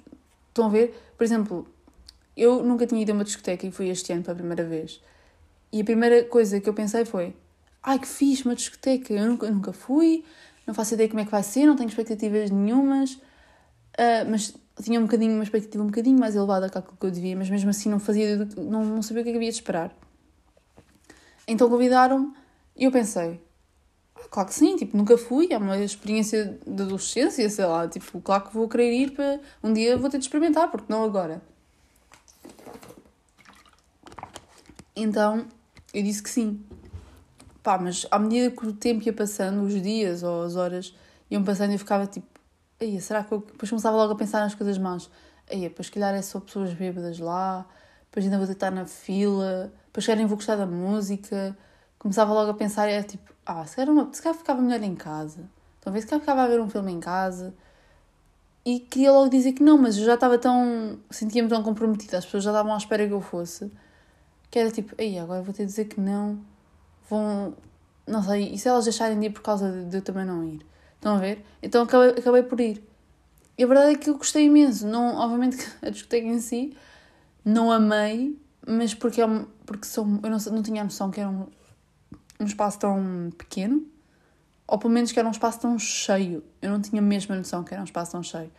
Estão 0.48 0.66
a 0.66 0.68
ver? 0.68 1.12
Por 1.16 1.22
exemplo, 1.22 1.68
eu 2.36 2.64
nunca 2.64 2.84
tinha 2.84 3.00
ido 3.00 3.12
a 3.12 3.14
uma 3.14 3.22
discoteca 3.22 3.64
e 3.64 3.70
fui 3.70 3.88
este 3.90 4.12
ano 4.12 4.24
pela 4.24 4.34
primeira 4.34 4.64
vez. 4.64 5.00
E 5.72 5.80
a 5.80 5.84
primeira 5.84 6.24
coisa 6.24 6.60
que 6.60 6.68
eu 6.68 6.74
pensei 6.74 7.04
foi: 7.04 7.36
ai 7.80 7.98
que 7.98 8.08
fixe, 8.08 8.44
uma 8.44 8.56
discoteca, 8.56 9.12
eu 9.12 9.24
nunca, 9.26 9.48
nunca 9.48 9.72
fui, 9.72 10.24
não 10.66 10.74
faço 10.74 10.94
ideia 10.94 11.08
como 11.08 11.20
é 11.20 11.24
que 11.24 11.30
vai 11.30 11.44
ser, 11.44 11.64
não 11.64 11.76
tenho 11.76 11.88
expectativas 11.88 12.50
nenhumas, 12.50 13.12
uh, 13.12 14.28
mas 14.28 14.52
tinha 14.82 14.98
um 14.98 15.04
bocadinho, 15.04 15.34
uma 15.34 15.44
expectativa 15.44 15.82
um 15.82 15.86
bocadinho 15.86 16.18
mais 16.18 16.34
elevada 16.34 16.68
que 16.68 16.76
aquilo 16.76 16.96
que 16.98 17.06
eu 17.06 17.10
devia, 17.10 17.36
mas 17.36 17.48
mesmo 17.48 17.70
assim 17.70 17.88
não 17.88 18.00
fazia, 18.00 18.36
não, 18.56 18.84
não 18.84 19.02
sabia 19.02 19.22
o 19.22 19.24
que, 19.24 19.30
é 19.30 19.32
que 19.32 19.38
havia 19.38 19.50
de 19.50 19.56
esperar. 19.56 19.96
Então 21.46 21.68
convidaram-me 21.68 22.34
e 22.76 22.84
eu 22.84 22.90
pensei, 22.90 23.40
ah, 24.14 24.28
claro 24.28 24.48
que 24.48 24.54
sim, 24.54 24.76
tipo, 24.76 24.96
nunca 24.96 25.16
fui, 25.16 25.48
é 25.50 25.58
uma 25.58 25.78
experiência 25.78 26.58
de 26.66 26.82
adolescência, 26.82 27.48
sei 27.48 27.64
lá, 27.64 27.86
tipo, 27.88 28.20
claro 28.20 28.44
que 28.44 28.54
vou 28.54 28.68
querer 28.68 28.92
ir 28.92 29.12
para, 29.12 29.40
um 29.62 29.72
dia 29.72 29.96
vou 29.96 30.10
ter 30.10 30.18
de 30.18 30.24
experimentar, 30.24 30.70
porque 30.70 30.92
não 30.92 31.04
agora. 31.04 31.40
Então, 34.94 35.46
eu 35.92 36.02
disse 36.02 36.22
que 36.22 36.30
sim. 36.30 36.64
Pá, 37.62 37.78
mas 37.78 38.06
à 38.10 38.18
medida 38.18 38.50
que 38.50 38.66
o 38.66 38.72
tempo 38.72 39.04
ia 39.04 39.12
passando, 39.12 39.62
os 39.62 39.80
dias 39.82 40.22
ou 40.22 40.42
as 40.42 40.56
horas 40.56 40.94
iam 41.30 41.44
passando, 41.44 41.72
eu 41.72 41.78
ficava 41.78 42.06
tipo, 42.06 42.26
aí 42.80 43.00
será 43.00 43.22
que 43.22 43.32
eu. 43.32 43.40
Depois 43.40 43.68
começava 43.68 43.96
logo 43.96 44.12
a 44.12 44.16
pensar 44.16 44.40
nas 44.40 44.54
coisas 44.54 44.78
más. 44.78 45.10
Aí, 45.50 45.60
depois, 45.60 45.86
se 45.86 45.92
calhar 45.92 46.14
é 46.14 46.22
só 46.22 46.40
pessoas 46.40 46.72
bêbadas 46.72 47.18
lá, 47.18 47.66
depois 48.16 48.24
ainda 48.24 48.38
vou 48.38 48.50
estar 48.50 48.70
na 48.70 48.86
fila, 48.86 49.70
depois 49.88 50.06
querem 50.06 50.24
vou 50.24 50.38
gostar 50.38 50.56
da 50.56 50.64
música. 50.64 51.54
Começava 51.98 52.32
logo 52.32 52.50
a 52.50 52.54
pensar, 52.54 52.88
é 52.88 53.02
tipo, 53.02 53.30
ah, 53.44 53.66
se 53.66 53.76
calhar, 53.76 53.92
uma, 53.92 54.10
se 54.10 54.22
calhar 54.22 54.38
ficava 54.38 54.62
melhor 54.62 54.82
em 54.82 54.94
casa. 54.94 55.50
Talvez 55.82 56.04
se 56.04 56.08
calhar 56.08 56.20
ficava 56.20 56.42
a 56.44 56.46
ver 56.46 56.58
um 56.58 56.70
filme 56.70 56.92
em 56.92 56.98
casa. 56.98 57.52
E 58.64 58.80
queria 58.80 59.12
logo 59.12 59.28
dizer 59.28 59.52
que 59.52 59.62
não, 59.62 59.76
mas 59.76 59.98
eu 59.98 60.06
já 60.06 60.14
estava 60.14 60.38
tão. 60.38 60.98
sentia-me 61.10 61.48
tão 61.48 61.62
comprometida, 61.62 62.16
as 62.16 62.24
pessoas 62.24 62.44
já 62.44 62.52
estavam 62.52 62.72
à 62.72 62.78
espera 62.78 63.06
que 63.06 63.12
eu 63.12 63.20
fosse, 63.20 63.70
que 64.50 64.58
era 64.58 64.70
tipo, 64.70 64.94
aí 64.98 65.18
agora 65.18 65.42
vou 65.42 65.52
ter 65.52 65.64
de 65.64 65.68
dizer 65.68 65.84
que 65.84 66.00
não 66.00 66.40
vão. 67.10 67.54
Não 68.06 68.22
sei, 68.22 68.54
e 68.54 68.58
se 68.58 68.66
elas 68.66 68.84
deixarem 68.84 69.20
de 69.20 69.26
ir 69.26 69.30
por 69.30 69.42
causa 69.42 69.70
de, 69.70 69.84
de 69.90 69.96
eu 69.98 70.02
também 70.02 70.24
não 70.24 70.42
ir? 70.42 70.64
Estão 70.94 71.16
a 71.16 71.18
ver? 71.18 71.44
Então 71.62 71.82
acabei, 71.82 72.10
acabei 72.12 72.42
por 72.42 72.58
ir. 72.60 72.82
E 73.58 73.64
a 73.64 73.66
verdade 73.66 73.92
é 73.92 73.98
que 73.98 74.08
eu 74.08 74.16
gostei 74.16 74.46
imenso. 74.46 74.86
Não, 74.86 75.16
obviamente 75.16 75.58
a 75.82 75.90
discoteca 75.90 76.26
em 76.26 76.40
si 76.40 76.74
não 77.46 77.70
amei, 77.70 78.36
mas 78.66 78.92
porque, 78.92 79.22
é 79.22 79.26
porque 79.64 79.86
sou, 79.86 80.04
eu 80.04 80.28
não, 80.28 80.38
não 80.52 80.62
tinha 80.64 80.80
a 80.80 80.84
noção 80.84 81.12
que 81.12 81.20
era 81.20 81.30
um, 81.30 81.46
um 82.40 82.44
espaço 82.44 82.80
tão 82.80 83.30
pequeno, 83.38 83.86
ou 84.66 84.76
pelo 84.76 84.92
menos 84.92 85.12
que 85.12 85.18
era 85.20 85.28
um 85.28 85.30
espaço 85.30 85.60
tão 85.60 85.78
cheio. 85.78 86.42
Eu 86.60 86.70
não 86.72 86.80
tinha 86.80 87.00
mesmo 87.00 87.32
a 87.32 87.38
noção 87.38 87.62
que 87.62 87.72
era 87.72 87.80
um 87.80 87.84
espaço 87.84 88.10
tão 88.10 88.22
cheio. 88.22 88.50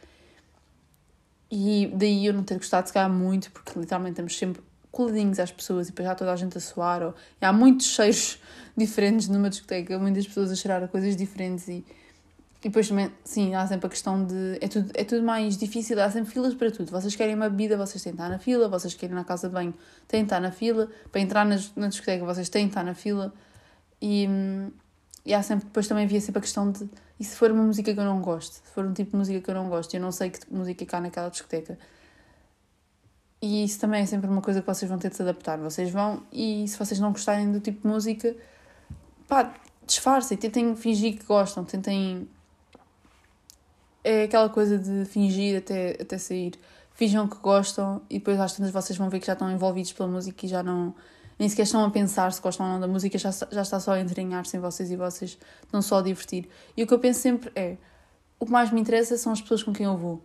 E 1.51 1.91
daí 1.93 2.25
eu 2.25 2.33
não 2.33 2.43
ter 2.43 2.55
gostado 2.55 2.85
de 2.85 2.93
se 2.93 3.09
muito, 3.09 3.51
porque 3.51 3.77
literalmente 3.77 4.15
temos 4.15 4.37
sempre 4.37 4.61
coladinhos 4.89 5.37
às 5.37 5.51
pessoas 5.51 5.87
e 5.87 5.91
depois 5.91 6.07
já 6.07 6.15
toda 6.15 6.31
a 6.31 6.35
gente 6.37 6.57
a 6.57 6.61
suar. 6.61 7.03
Ou... 7.03 7.13
Há 7.41 7.51
muitos 7.51 7.87
cheiros 7.91 8.39
diferentes 8.75 9.27
numa 9.27 9.49
discoteca, 9.49 9.99
muitas 9.99 10.25
pessoas 10.25 10.49
a 10.49 10.55
cheirar 10.55 10.87
coisas 10.87 11.17
diferentes 11.17 11.67
e, 11.67 11.85
e 12.67 12.69
depois 12.69 12.89
também, 12.89 13.09
sim, 13.23 13.55
há 13.55 13.65
sempre 13.65 13.87
a 13.87 13.89
questão 13.89 14.25
de. 14.25 14.57
É 14.59 14.67
tudo, 14.67 14.91
é 14.93 15.05
tudo 15.05 15.23
mais 15.23 15.55
difícil, 15.55 15.97
há 16.01 16.11
sempre 16.11 16.33
filas 16.33 16.53
para 16.53 16.69
tudo. 16.69 16.91
Vocês 16.91 17.15
querem 17.15 17.33
uma 17.33 17.49
bebida, 17.49 17.77
vocês 17.77 18.03
têm 18.03 18.11
que 18.11 18.17
estar 18.17 18.29
na 18.29 18.39
fila, 18.39 18.67
vocês 18.67 18.93
querem 18.93 19.15
na 19.15 19.23
casa 19.23 19.47
de 19.47 19.53
banho, 19.53 19.73
têm 20.05 20.21
que 20.21 20.25
estar 20.25 20.41
na 20.41 20.51
fila, 20.51 20.89
para 21.09 21.21
entrar 21.21 21.45
na, 21.45 21.57
na 21.77 21.87
discoteca, 21.87 22.25
vocês 22.25 22.49
têm 22.49 22.65
que 22.65 22.71
estar 22.71 22.83
na 22.83 22.93
fila. 22.93 23.33
E, 24.01 24.27
e 25.25 25.33
há 25.33 25.41
sempre, 25.41 25.65
depois 25.65 25.87
também 25.87 26.03
havia 26.03 26.19
sempre 26.19 26.39
a 26.39 26.41
questão 26.41 26.69
de. 26.69 26.89
E 27.17 27.23
se 27.23 27.37
for 27.37 27.51
uma 27.51 27.63
música 27.63 27.93
que 27.93 27.99
eu 27.99 28.03
não 28.03 28.21
gosto? 28.21 28.55
Se 28.55 28.71
for 28.73 28.85
um 28.85 28.93
tipo 28.93 29.11
de 29.11 29.17
música 29.17 29.39
que 29.39 29.49
eu 29.49 29.55
não 29.55 29.69
gosto, 29.69 29.93
eu 29.95 30.01
não 30.01 30.11
sei 30.11 30.29
que 30.29 30.39
de 30.45 30.53
música 30.53 30.85
cá 30.85 30.99
naquela 30.99 31.29
discoteca 31.29 31.77
e 33.41 33.63
isso 33.63 33.79
também 33.79 34.01
é 34.01 34.05
sempre 34.05 34.29
uma 34.29 34.41
coisa 34.41 34.61
que 34.61 34.67
vocês 34.67 34.89
vão 34.89 34.97
ter 34.97 35.09
de 35.09 35.15
se 35.15 35.21
adaptar. 35.21 35.57
Vocês 35.59 35.91
vão, 35.91 36.23
e 36.31 36.67
se 36.67 36.77
vocês 36.77 36.99
não 36.99 37.11
gostarem 37.11 37.51
do 37.51 37.59
tipo 37.59 37.81
de 37.81 37.87
música, 37.87 38.35
pá, 39.27 39.53
disfarcem, 39.85 40.37
tentem 40.37 40.75
fingir 40.75 41.17
que 41.17 41.25
gostam, 41.25 41.63
tentem. 41.63 42.27
É 44.07 44.23
aquela 44.23 44.49
coisa 44.49 44.77
de 44.77 45.05
fingir 45.05 45.57
até, 45.57 45.97
até 45.99 46.17
sair. 46.17 46.53
Finjam 46.93 47.27
que 47.27 47.37
gostam 47.37 48.01
e 48.09 48.19
depois 48.19 48.39
às 48.39 48.53
tantas 48.53 48.71
vocês 48.71 48.97
vão 48.97 49.09
ver 49.09 49.19
que 49.19 49.27
já 49.27 49.33
estão 49.33 49.51
envolvidos 49.51 49.91
pela 49.93 50.07
música 50.07 50.45
e 50.45 50.49
já 50.49 50.63
não. 50.63 50.95
Nem 51.37 51.47
sequer 51.49 51.63
estão 51.63 51.83
a 51.83 51.89
pensar 51.89 52.31
se 52.31 52.41
gostam 52.41 52.65
ou 52.65 52.71
não 52.73 52.79
da 52.79 52.87
música, 52.87 53.17
já, 53.17 53.31
já 53.31 53.61
está 53.61 53.79
só 53.79 53.91
a 53.91 53.99
entranhar-se 53.99 54.57
em 54.57 54.59
vocês 54.59 54.89
e 54.89 54.95
vocês 54.95 55.37
estão 55.63 55.81
só 55.81 55.99
a 55.99 56.01
divertir. 56.01 56.49
E 56.75 56.83
o 56.83 56.87
que 56.87 56.93
eu 56.93 56.99
penso 56.99 57.19
sempre 57.19 57.51
é: 57.55 57.77
o 58.39 58.45
que 58.45 58.51
mais 58.51 58.71
me 58.71 58.81
interessa 58.81 59.17
são 59.17 59.33
as 59.33 59.41
pessoas 59.41 59.61
com 59.61 59.73
quem 59.73 59.85
eu 59.85 59.97
vou 59.97 60.23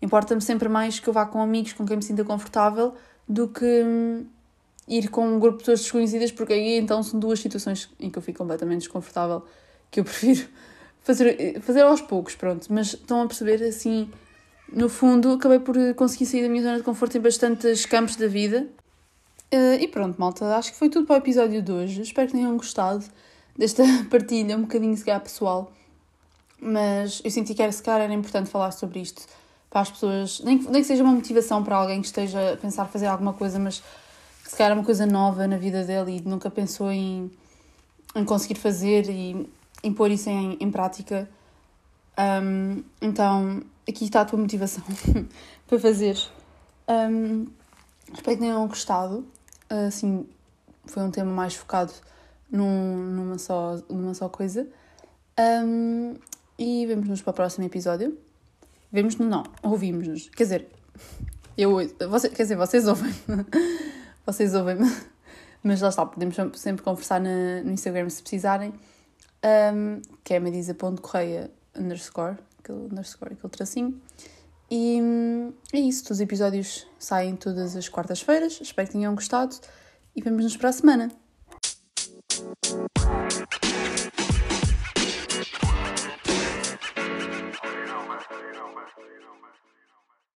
Importa-me 0.00 0.40
sempre 0.40 0.68
mais 0.68 1.00
que 1.00 1.08
eu 1.08 1.12
vá 1.12 1.26
com 1.26 1.42
amigos 1.42 1.72
com 1.72 1.84
quem 1.84 1.96
me 1.96 2.02
sinta 2.02 2.24
confortável 2.24 2.94
do 3.28 3.48
que 3.48 3.82
hum, 3.84 4.26
ir 4.86 5.08
com 5.08 5.26
um 5.26 5.38
grupo 5.40 5.58
de 5.58 5.64
pessoas 5.64 5.80
desconhecidas, 5.80 6.30
porque 6.30 6.52
aí 6.52 6.78
então 6.78 7.02
são 7.02 7.18
duas 7.18 7.40
situações 7.40 7.90
em 7.98 8.08
que 8.08 8.16
eu 8.16 8.22
fico 8.22 8.38
completamente 8.38 8.80
desconfortável 8.80 9.44
que 9.90 10.00
eu 10.00 10.04
prefiro 10.06 10.48
fazer, 11.08 11.60
fazer 11.62 11.82
aos 11.82 12.02
poucos, 12.02 12.34
pronto. 12.34 12.66
Mas 12.70 12.88
estão 12.88 13.22
a 13.22 13.26
perceber 13.26 13.62
assim, 13.64 14.10
no 14.70 14.88
fundo, 14.88 15.32
acabei 15.32 15.58
por 15.58 15.76
conseguir 15.94 16.26
sair 16.26 16.42
da 16.42 16.48
minha 16.48 16.62
zona 16.62 16.76
de 16.76 16.82
conforto 16.82 17.16
em 17.16 17.20
bastantes 17.20 17.86
campos 17.86 18.16
da 18.16 18.28
vida. 18.28 18.68
Uh, 19.52 19.80
e 19.80 19.88
pronto, 19.88 20.20
malta, 20.20 20.44
acho 20.56 20.72
que 20.72 20.78
foi 20.78 20.90
tudo 20.90 21.06
para 21.06 21.14
o 21.14 21.18
episódio 21.18 21.62
de 21.62 21.72
hoje. 21.72 22.02
Espero 22.02 22.26
que 22.28 22.34
tenham 22.34 22.54
gostado 22.56 23.02
desta 23.56 23.82
partilha, 24.10 24.56
um 24.56 24.62
bocadinho 24.62 24.94
se 24.96 25.04
calhar 25.04 25.20
pessoal. 25.22 25.72
Mas 26.60 27.22
eu 27.24 27.30
senti 27.30 27.54
que 27.54 27.62
era, 27.62 27.72
se 27.72 27.82
calhar 27.82 28.02
era 28.02 28.12
importante 28.12 28.50
falar 28.50 28.72
sobre 28.72 29.00
isto 29.00 29.22
para 29.70 29.80
as 29.80 29.90
pessoas, 29.90 30.40
nem, 30.40 30.58
nem 30.58 30.80
que 30.80 30.84
seja 30.84 31.02
uma 31.02 31.12
motivação 31.12 31.62
para 31.62 31.76
alguém 31.76 32.00
que 32.00 32.06
esteja 32.06 32.54
a 32.54 32.56
pensar 32.56 32.86
fazer 32.86 33.06
alguma 33.06 33.34
coisa, 33.34 33.58
mas 33.58 33.80
que 34.42 34.50
se 34.50 34.56
calhar 34.56 34.72
é 34.72 34.74
uma 34.74 34.84
coisa 34.84 35.06
nova 35.06 35.46
na 35.46 35.58
vida 35.58 35.84
dele 35.84 36.16
e 36.16 36.20
nunca 36.28 36.50
pensou 36.50 36.90
em, 36.90 37.30
em 38.14 38.24
conseguir 38.24 38.54
fazer 38.54 39.08
e 39.10 39.46
impor 39.82 40.10
isso 40.10 40.28
em, 40.28 40.56
em 40.60 40.70
prática. 40.70 41.28
Um, 42.18 42.82
então, 43.00 43.62
aqui 43.88 44.04
está 44.04 44.22
a 44.22 44.24
tua 44.24 44.38
motivação 44.38 44.82
para 45.66 45.78
fazer. 45.78 46.16
Um, 46.88 47.46
espero 48.12 48.36
que 48.36 48.42
tenham 48.42 48.66
gostado. 48.66 49.26
Assim, 49.86 50.26
foi 50.86 51.02
um 51.02 51.10
tema 51.10 51.30
mais 51.30 51.54
focado 51.54 51.92
num, 52.50 52.96
numa, 52.96 53.38
só, 53.38 53.78
numa 53.88 54.14
só 54.14 54.28
coisa. 54.28 54.66
Um, 55.38 56.14
e 56.58 56.86
vemos-nos 56.86 57.22
para 57.22 57.30
o 57.30 57.34
próximo 57.34 57.64
episódio. 57.64 58.18
Vemos-nos, 58.90 59.28
não, 59.28 59.44
ouvimos-nos. 59.62 60.28
Quer 60.30 60.42
dizer, 60.44 60.68
eu, 61.56 61.76
você, 62.08 62.30
quer 62.30 62.42
dizer, 62.42 62.56
vocês 62.56 62.88
ouvem 62.88 63.12
vocês 64.24 64.54
ouvem-me. 64.54 64.90
Mas 65.62 65.80
lá 65.80 65.88
está, 65.88 66.06
podemos 66.06 66.36
sempre 66.54 66.82
conversar 66.82 67.20
na, 67.20 67.62
no 67.62 67.72
Instagram 67.72 68.08
se 68.08 68.22
precisarem. 68.22 68.72
Um, 69.44 70.02
que 70.24 70.34
é 70.34 70.40
medisa.correia 70.40 71.50
underscore, 71.76 72.36
aquele 72.58 72.78
underscore, 72.78 73.34
aquele 73.34 73.50
tracinho. 73.50 74.00
E 74.70 75.00
hum, 75.00 75.52
é 75.72 75.78
isso, 75.78 76.12
os 76.12 76.20
episódios 76.20 76.86
saem 76.98 77.36
todas 77.36 77.74
as 77.76 77.88
quartas-feiras. 77.88 78.60
Espero 78.60 78.88
que 78.88 78.92
tenham 78.92 79.14
gostado 79.14 79.56
e 80.14 80.20
vemos-nos 80.20 80.56
para 80.56 80.68
a 80.68 80.72
semana. 80.72 81.10